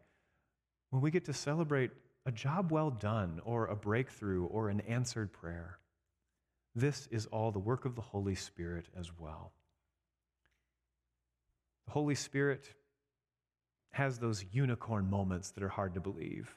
when 0.89 1.01
we 1.01 1.11
get 1.11 1.25
to 1.25 1.33
celebrate 1.33 1.91
a 2.25 2.31
job 2.31 2.71
well 2.71 2.91
done, 2.91 3.41
or 3.43 3.65
a 3.65 3.75
breakthrough, 3.75 4.45
or 4.45 4.69
an 4.69 4.81
answered 4.81 5.33
prayer. 5.33 5.79
This 6.75 7.07
is 7.11 7.25
all 7.27 7.51
the 7.51 7.59
work 7.59 7.85
of 7.85 7.95
the 7.95 8.01
Holy 8.01 8.35
Spirit 8.35 8.85
as 8.97 9.11
well. 9.17 9.51
The 11.85 11.91
Holy 11.91 12.15
Spirit 12.15 12.73
has 13.91 14.17
those 14.17 14.45
unicorn 14.51 15.09
moments 15.09 15.51
that 15.51 15.63
are 15.63 15.69
hard 15.69 15.93
to 15.95 15.99
believe, 15.99 16.55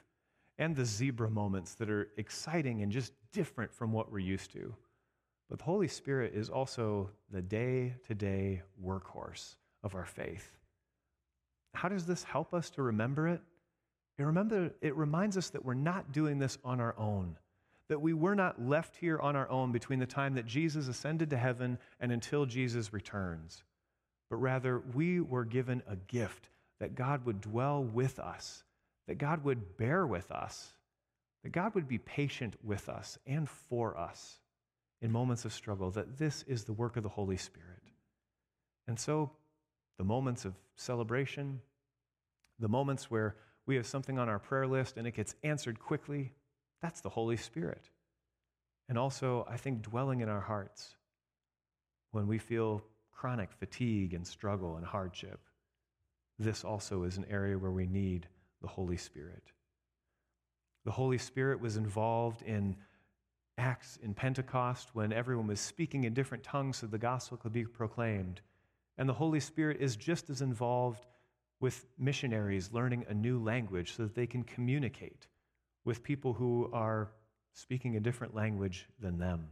and 0.57 0.75
the 0.75 0.85
zebra 0.85 1.29
moments 1.29 1.75
that 1.75 1.89
are 1.89 2.07
exciting 2.17 2.81
and 2.81 2.91
just 2.91 3.11
different 3.33 3.73
from 3.73 3.91
what 3.91 4.09
we're 4.11 4.19
used 4.19 4.53
to. 4.53 4.73
But 5.49 5.59
the 5.59 5.65
Holy 5.65 5.89
Spirit 5.89 6.33
is 6.33 6.49
also 6.49 7.09
the 7.29 7.41
day 7.41 7.95
to 8.07 8.15
day 8.15 8.61
workhorse 8.83 9.55
of 9.83 9.95
our 9.95 10.05
faith. 10.05 10.57
How 11.73 11.89
does 11.89 12.05
this 12.05 12.23
help 12.23 12.53
us 12.53 12.69
to 12.71 12.81
remember 12.81 13.27
it? 13.27 13.41
It, 14.17 14.23
remember, 14.23 14.71
it 14.81 14.95
reminds 14.95 15.37
us 15.37 15.49
that 15.49 15.65
we're 15.65 15.73
not 15.73 16.13
doing 16.13 16.39
this 16.39 16.57
on 16.63 16.79
our 16.79 16.95
own, 16.97 17.35
that 17.89 18.01
we 18.01 18.13
were 18.13 18.35
not 18.35 18.61
left 18.61 18.95
here 18.97 19.19
on 19.19 19.35
our 19.35 19.49
own 19.49 19.71
between 19.71 19.99
the 19.99 20.05
time 20.05 20.35
that 20.35 20.45
Jesus 20.45 20.87
ascended 20.87 21.29
to 21.29 21.37
heaven 21.37 21.77
and 21.99 22.11
until 22.11 22.45
Jesus 22.45 22.93
returns, 22.93 23.63
but 24.29 24.37
rather 24.37 24.79
we 24.93 25.19
were 25.19 25.45
given 25.45 25.83
a 25.87 25.95
gift 25.95 26.49
that 26.79 26.95
God 26.95 27.25
would 27.25 27.41
dwell 27.41 27.83
with 27.83 28.19
us, 28.19 28.63
that 29.07 29.17
God 29.17 29.43
would 29.43 29.77
bear 29.77 30.05
with 30.05 30.31
us, 30.31 30.73
that 31.43 31.51
God 31.51 31.75
would 31.75 31.87
be 31.87 31.99
patient 31.99 32.55
with 32.63 32.89
us 32.89 33.19
and 33.27 33.47
for 33.47 33.97
us 33.97 34.39
in 35.01 35.11
moments 35.11 35.45
of 35.45 35.53
struggle, 35.53 35.91
that 35.91 36.17
this 36.17 36.43
is 36.47 36.63
the 36.63 36.73
work 36.73 36.97
of 36.97 37.03
the 37.03 37.09
Holy 37.09 37.37
Spirit. 37.37 37.83
And 38.87 38.99
so, 38.99 39.31
the 39.97 40.03
moments 40.03 40.45
of 40.45 40.55
celebration, 40.75 41.61
the 42.59 42.67
moments 42.67 43.09
where 43.09 43.35
we 43.65 43.75
have 43.75 43.85
something 43.85 44.19
on 44.19 44.29
our 44.29 44.39
prayer 44.39 44.67
list 44.67 44.97
and 44.97 45.07
it 45.07 45.15
gets 45.15 45.35
answered 45.43 45.79
quickly, 45.79 46.33
that's 46.81 47.01
the 47.01 47.09
Holy 47.09 47.37
Spirit. 47.37 47.89
And 48.87 48.97
also, 48.97 49.45
I 49.49 49.57
think 49.57 49.81
dwelling 49.81 50.21
in 50.21 50.29
our 50.29 50.41
hearts 50.41 50.95
when 52.11 52.27
we 52.27 52.37
feel 52.37 52.83
chronic 53.11 53.51
fatigue 53.51 54.13
and 54.13 54.25
struggle 54.25 54.77
and 54.77 54.85
hardship, 54.85 55.39
this 56.37 56.63
also 56.63 57.03
is 57.03 57.17
an 57.17 57.25
area 57.29 57.57
where 57.57 57.71
we 57.71 57.87
need 57.87 58.27
the 58.61 58.67
Holy 58.67 58.97
Spirit. 58.97 59.43
The 60.85 60.91
Holy 60.91 61.17
Spirit 61.17 61.59
was 61.59 61.77
involved 61.77 62.43
in 62.43 62.75
Acts 63.57 63.97
in 64.03 64.13
Pentecost 64.13 64.89
when 64.93 65.13
everyone 65.13 65.47
was 65.47 65.59
speaking 65.59 66.03
in 66.03 66.13
different 66.13 66.43
tongues 66.43 66.77
so 66.77 66.87
the 66.87 66.97
gospel 66.97 67.37
could 67.37 67.53
be 67.53 67.65
proclaimed. 67.65 68.41
And 68.97 69.07
the 69.09 69.13
Holy 69.13 69.39
Spirit 69.39 69.77
is 69.79 69.95
just 69.95 70.29
as 70.29 70.41
involved 70.41 71.05
with 71.59 71.85
missionaries 71.97 72.71
learning 72.71 73.05
a 73.07 73.13
new 73.13 73.41
language 73.41 73.95
so 73.95 74.03
that 74.03 74.13
they 74.13 74.27
can 74.27 74.43
communicate 74.43 75.27
with 75.85 76.03
people 76.03 76.33
who 76.33 76.69
are 76.73 77.11
speaking 77.53 77.95
a 77.95 78.01
different 78.01 78.35
language 78.35 78.87
than 78.99 79.17
them. 79.17 79.47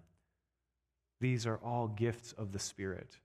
These 1.22 1.46
are 1.46 1.58
all 1.64 1.88
gifts 1.88 2.34
of 2.34 2.52
the 2.52 2.60
Spirit. 2.60 3.18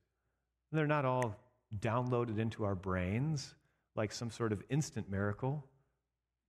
And 0.71 0.79
they're 0.79 0.87
not 0.87 1.05
all 1.05 1.35
downloaded 1.77 2.38
into 2.38 2.64
our 2.64 2.77
brains 2.77 3.55
like 3.97 4.12
some 4.12 4.31
sort 4.31 4.53
of 4.53 4.62
instant 4.71 5.11
miracle, 5.11 5.64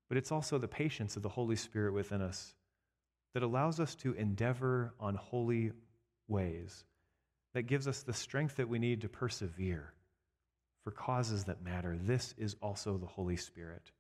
but 0.07 0.17
it's 0.17 0.31
also 0.31 0.59
the 0.59 0.67
patience 0.67 1.15
of 1.15 1.23
the 1.23 1.29
Holy 1.29 1.55
Spirit 1.55 1.93
within 1.93 2.21
us 2.21 2.53
that 3.33 3.43
allows 3.43 3.79
us 3.79 3.95
to 3.95 4.13
endeavor 4.13 4.93
on 4.99 5.15
holy 5.15 5.71
ways, 6.27 6.83
that 7.53 7.63
gives 7.63 7.87
us 7.87 8.03
the 8.03 8.13
strength 8.13 8.57
that 8.57 8.69
we 8.69 8.79
need 8.79 9.01
to 9.01 9.09
persevere 9.09 9.93
for 10.83 10.91
causes 10.91 11.45
that 11.45 11.63
matter. 11.63 11.97
This 11.99 12.33
is 12.37 12.55
also 12.61 12.97
the 12.97 13.05
Holy 13.05 13.35
Spirit. 13.35 13.91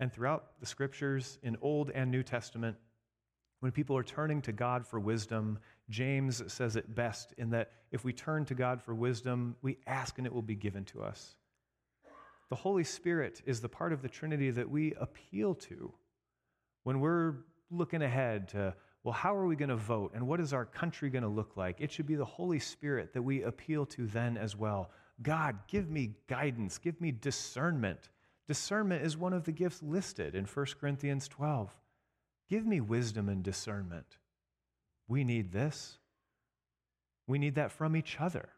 And 0.00 0.12
throughout 0.12 0.58
the 0.58 0.66
scriptures, 0.66 1.38
in 1.42 1.56
Old 1.60 1.90
and 1.90 2.10
New 2.10 2.22
Testament, 2.22 2.76
when 3.60 3.70
people 3.70 3.96
are 3.96 4.02
turning 4.02 4.40
to 4.42 4.52
God 4.52 4.86
for 4.86 4.98
wisdom, 4.98 5.58
James 5.90 6.42
says 6.50 6.76
it 6.76 6.94
best 6.94 7.34
in 7.36 7.50
that 7.50 7.72
if 7.92 8.02
we 8.02 8.12
turn 8.12 8.46
to 8.46 8.54
God 8.54 8.80
for 8.80 8.94
wisdom, 8.94 9.54
we 9.60 9.76
ask 9.86 10.16
and 10.16 10.26
it 10.26 10.32
will 10.32 10.40
be 10.40 10.54
given 10.54 10.86
to 10.86 11.02
us. 11.02 11.36
The 12.48 12.56
Holy 12.56 12.82
Spirit 12.82 13.42
is 13.44 13.60
the 13.60 13.68
part 13.68 13.92
of 13.92 14.00
the 14.00 14.08
Trinity 14.08 14.50
that 14.50 14.68
we 14.68 14.94
appeal 14.94 15.54
to 15.56 15.92
when 16.84 17.00
we're 17.00 17.34
looking 17.70 18.00
ahead 18.00 18.48
to, 18.48 18.74
well, 19.04 19.12
how 19.12 19.36
are 19.36 19.46
we 19.46 19.54
going 19.54 19.68
to 19.68 19.76
vote 19.76 20.12
and 20.14 20.26
what 20.26 20.40
is 20.40 20.54
our 20.54 20.64
country 20.64 21.10
going 21.10 21.22
to 21.22 21.28
look 21.28 21.58
like? 21.58 21.76
It 21.78 21.92
should 21.92 22.06
be 22.06 22.16
the 22.16 22.24
Holy 22.24 22.58
Spirit 22.58 23.12
that 23.12 23.22
we 23.22 23.42
appeal 23.42 23.84
to 23.86 24.06
then 24.06 24.38
as 24.38 24.56
well. 24.56 24.90
God, 25.22 25.58
give 25.68 25.90
me 25.90 26.14
guidance, 26.26 26.78
give 26.78 26.98
me 27.02 27.12
discernment. 27.12 28.08
Discernment 28.50 29.04
is 29.04 29.16
one 29.16 29.32
of 29.32 29.44
the 29.44 29.52
gifts 29.52 29.80
listed 29.80 30.34
in 30.34 30.44
1 30.44 30.66
Corinthians 30.80 31.28
12. 31.28 31.72
Give 32.48 32.66
me 32.66 32.80
wisdom 32.80 33.28
and 33.28 33.44
discernment. 33.44 34.16
We 35.06 35.22
need 35.22 35.52
this. 35.52 35.98
We 37.28 37.38
need 37.38 37.54
that 37.54 37.70
from 37.70 37.94
each 37.94 38.16
other. 38.18 38.48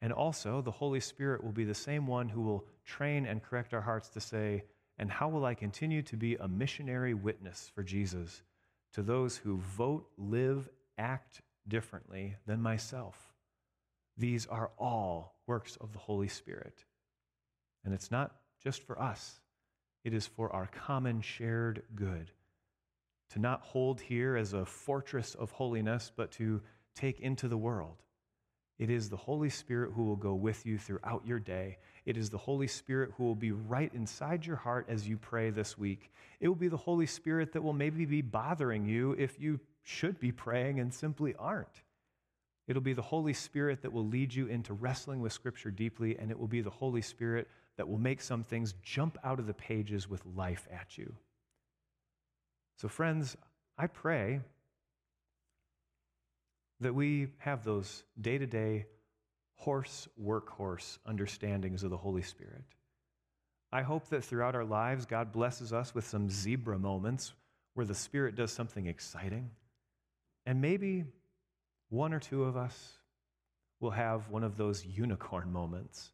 And 0.00 0.12
also, 0.12 0.62
the 0.62 0.70
Holy 0.70 1.00
Spirit 1.00 1.42
will 1.42 1.50
be 1.50 1.64
the 1.64 1.74
same 1.74 2.06
one 2.06 2.28
who 2.28 2.42
will 2.42 2.64
train 2.84 3.26
and 3.26 3.42
correct 3.42 3.74
our 3.74 3.80
hearts 3.80 4.08
to 4.10 4.20
say, 4.20 4.62
And 5.00 5.10
how 5.10 5.28
will 5.28 5.44
I 5.44 5.54
continue 5.54 6.02
to 6.02 6.16
be 6.16 6.36
a 6.36 6.46
missionary 6.46 7.12
witness 7.12 7.72
for 7.74 7.82
Jesus 7.82 8.40
to 8.92 9.02
those 9.02 9.36
who 9.36 9.56
vote, 9.56 10.06
live, 10.16 10.68
act 10.96 11.42
differently 11.66 12.36
than 12.46 12.62
myself? 12.62 13.32
These 14.16 14.46
are 14.46 14.70
all 14.78 15.40
works 15.48 15.76
of 15.80 15.92
the 15.92 15.98
Holy 15.98 16.28
Spirit. 16.28 16.84
And 17.84 17.92
it's 17.92 18.12
not 18.12 18.36
just 18.62 18.82
for 18.82 19.00
us, 19.00 19.40
it 20.04 20.14
is 20.14 20.26
for 20.26 20.52
our 20.52 20.66
common 20.66 21.20
shared 21.20 21.82
good. 21.94 22.30
To 23.30 23.38
not 23.38 23.62
hold 23.62 24.00
here 24.00 24.36
as 24.36 24.52
a 24.52 24.64
fortress 24.64 25.34
of 25.34 25.52
holiness, 25.52 26.10
but 26.14 26.32
to 26.32 26.60
take 26.94 27.20
into 27.20 27.48
the 27.48 27.56
world. 27.56 28.02
It 28.78 28.88
is 28.88 29.10
the 29.10 29.16
Holy 29.16 29.50
Spirit 29.50 29.92
who 29.94 30.04
will 30.04 30.16
go 30.16 30.34
with 30.34 30.64
you 30.64 30.78
throughout 30.78 31.26
your 31.26 31.38
day. 31.38 31.76
It 32.06 32.16
is 32.16 32.30
the 32.30 32.38
Holy 32.38 32.66
Spirit 32.66 33.12
who 33.16 33.24
will 33.24 33.34
be 33.34 33.52
right 33.52 33.92
inside 33.94 34.46
your 34.46 34.56
heart 34.56 34.86
as 34.88 35.06
you 35.06 35.18
pray 35.18 35.50
this 35.50 35.76
week. 35.76 36.10
It 36.40 36.48
will 36.48 36.54
be 36.54 36.68
the 36.68 36.78
Holy 36.78 37.06
Spirit 37.06 37.52
that 37.52 37.62
will 37.62 37.74
maybe 37.74 38.06
be 38.06 38.22
bothering 38.22 38.86
you 38.86 39.12
if 39.18 39.38
you 39.38 39.60
should 39.82 40.18
be 40.18 40.32
praying 40.32 40.80
and 40.80 40.92
simply 40.92 41.34
aren't. 41.38 41.82
It'll 42.68 42.80
be 42.80 42.94
the 42.94 43.02
Holy 43.02 43.34
Spirit 43.34 43.82
that 43.82 43.92
will 43.92 44.06
lead 44.06 44.32
you 44.32 44.46
into 44.46 44.72
wrestling 44.72 45.20
with 45.20 45.32
Scripture 45.32 45.70
deeply, 45.70 46.16
and 46.18 46.30
it 46.30 46.38
will 46.38 46.48
be 46.48 46.62
the 46.62 46.70
Holy 46.70 47.02
Spirit 47.02 47.48
that 47.80 47.88
will 47.88 47.96
make 47.96 48.20
some 48.20 48.44
things 48.44 48.74
jump 48.82 49.16
out 49.24 49.38
of 49.38 49.46
the 49.46 49.54
pages 49.54 50.06
with 50.06 50.20
life 50.36 50.68
at 50.70 50.98
you. 50.98 51.14
So, 52.76 52.88
friends, 52.88 53.38
I 53.78 53.86
pray 53.86 54.40
that 56.80 56.94
we 56.94 57.28
have 57.38 57.64
those 57.64 58.02
day 58.20 58.36
to 58.36 58.46
day 58.46 58.84
horse 59.54 60.08
workhorse 60.22 60.98
understandings 61.06 61.82
of 61.82 61.88
the 61.88 61.96
Holy 61.96 62.20
Spirit. 62.20 62.64
I 63.72 63.80
hope 63.80 64.08
that 64.08 64.24
throughout 64.24 64.54
our 64.54 64.66
lives, 64.66 65.06
God 65.06 65.32
blesses 65.32 65.72
us 65.72 65.94
with 65.94 66.06
some 66.06 66.28
zebra 66.28 66.78
moments 66.78 67.32
where 67.72 67.86
the 67.86 67.94
Spirit 67.94 68.34
does 68.34 68.52
something 68.52 68.88
exciting. 68.88 69.52
And 70.44 70.60
maybe 70.60 71.04
one 71.88 72.12
or 72.12 72.20
two 72.20 72.44
of 72.44 72.58
us 72.58 72.98
will 73.80 73.92
have 73.92 74.28
one 74.28 74.44
of 74.44 74.58
those 74.58 74.84
unicorn 74.84 75.50
moments 75.50 76.10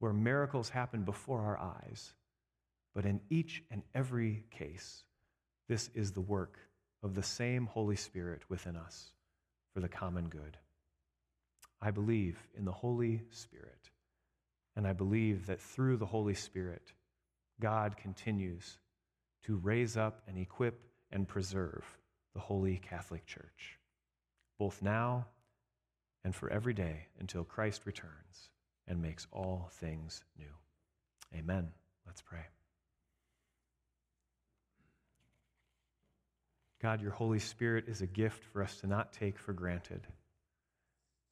where 0.00 0.12
miracles 0.12 0.70
happen 0.70 1.04
before 1.04 1.40
our 1.40 1.58
eyes. 1.58 2.12
But 2.94 3.06
in 3.06 3.20
each 3.30 3.62
and 3.70 3.82
every 3.94 4.44
case, 4.50 5.04
this 5.68 5.88
is 5.94 6.12
the 6.12 6.20
work 6.20 6.58
of 7.02 7.14
the 7.14 7.22
same 7.22 7.66
Holy 7.66 7.96
Spirit 7.96 8.42
within 8.48 8.76
us 8.76 9.12
for 9.72 9.80
the 9.80 9.88
common 9.88 10.28
good. 10.28 10.56
I 11.80 11.92
believe 11.92 12.38
in 12.58 12.64
the 12.64 12.72
Holy 12.72 13.22
Spirit, 13.30 13.90
and 14.76 14.86
I 14.86 14.92
believe 14.92 15.46
that 15.46 15.60
through 15.60 15.96
the 15.96 16.06
Holy 16.06 16.34
Spirit, 16.34 16.92
God 17.60 17.96
continues 17.96 18.78
to 19.44 19.56
raise 19.56 19.96
up 19.96 20.22
and 20.26 20.36
equip 20.36 20.82
and 21.12 21.28
preserve 21.28 21.84
the 22.34 22.40
Holy 22.40 22.78
Catholic 22.78 23.24
Church 23.26 23.78
both 24.60 24.82
now 24.82 25.26
and 26.22 26.34
for 26.34 26.50
every 26.50 26.74
day 26.74 27.06
until 27.18 27.44
Christ 27.44 27.86
returns 27.86 28.50
and 28.90 29.00
makes 29.00 29.28
all 29.30 29.70
things 29.74 30.24
new. 30.36 31.38
Amen. 31.38 31.68
Let's 32.06 32.20
pray. 32.20 32.44
God, 36.82 37.00
your 37.00 37.12
Holy 37.12 37.38
Spirit 37.38 37.84
is 37.86 38.02
a 38.02 38.06
gift 38.06 38.44
for 38.44 38.62
us 38.62 38.80
to 38.80 38.88
not 38.88 39.12
take 39.12 39.38
for 39.38 39.52
granted. 39.52 40.00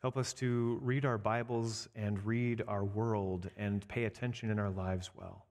Help 0.02 0.16
us 0.16 0.32
to 0.34 0.78
read 0.82 1.04
our 1.04 1.18
Bibles 1.18 1.88
and 1.96 2.24
read 2.24 2.62
our 2.68 2.84
world 2.84 3.50
and 3.56 3.86
pay 3.88 4.04
attention 4.04 4.50
in 4.50 4.60
our 4.60 4.70
lives 4.70 5.10
well, 5.18 5.44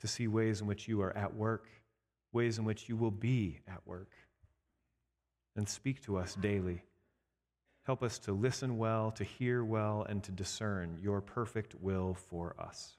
to 0.00 0.08
see 0.08 0.26
ways 0.26 0.62
in 0.62 0.66
which 0.66 0.88
you 0.88 1.02
are 1.02 1.14
at 1.14 1.34
work, 1.34 1.68
ways 2.32 2.58
in 2.58 2.64
which 2.64 2.88
you 2.88 2.96
will 2.96 3.10
be 3.10 3.60
at 3.68 3.86
work. 3.86 4.12
And 5.56 5.68
speak 5.68 6.02
to 6.04 6.16
us 6.16 6.34
daily. 6.36 6.84
Help 7.84 8.02
us 8.02 8.18
to 8.20 8.32
listen 8.32 8.78
well, 8.78 9.10
to 9.12 9.24
hear 9.24 9.62
well, 9.62 10.06
and 10.08 10.22
to 10.24 10.32
discern 10.32 10.98
your 11.02 11.20
perfect 11.20 11.74
will 11.80 12.14
for 12.14 12.54
us. 12.58 12.96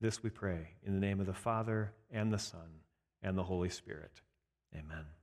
This 0.00 0.22
we 0.22 0.30
pray 0.30 0.70
in 0.82 0.94
the 0.94 1.00
name 1.00 1.20
of 1.20 1.26
the 1.26 1.32
Father, 1.32 1.92
and 2.10 2.32
the 2.32 2.38
Son, 2.38 2.80
and 3.22 3.38
the 3.38 3.44
Holy 3.44 3.70
Spirit. 3.70 4.20
Amen. 4.74 5.04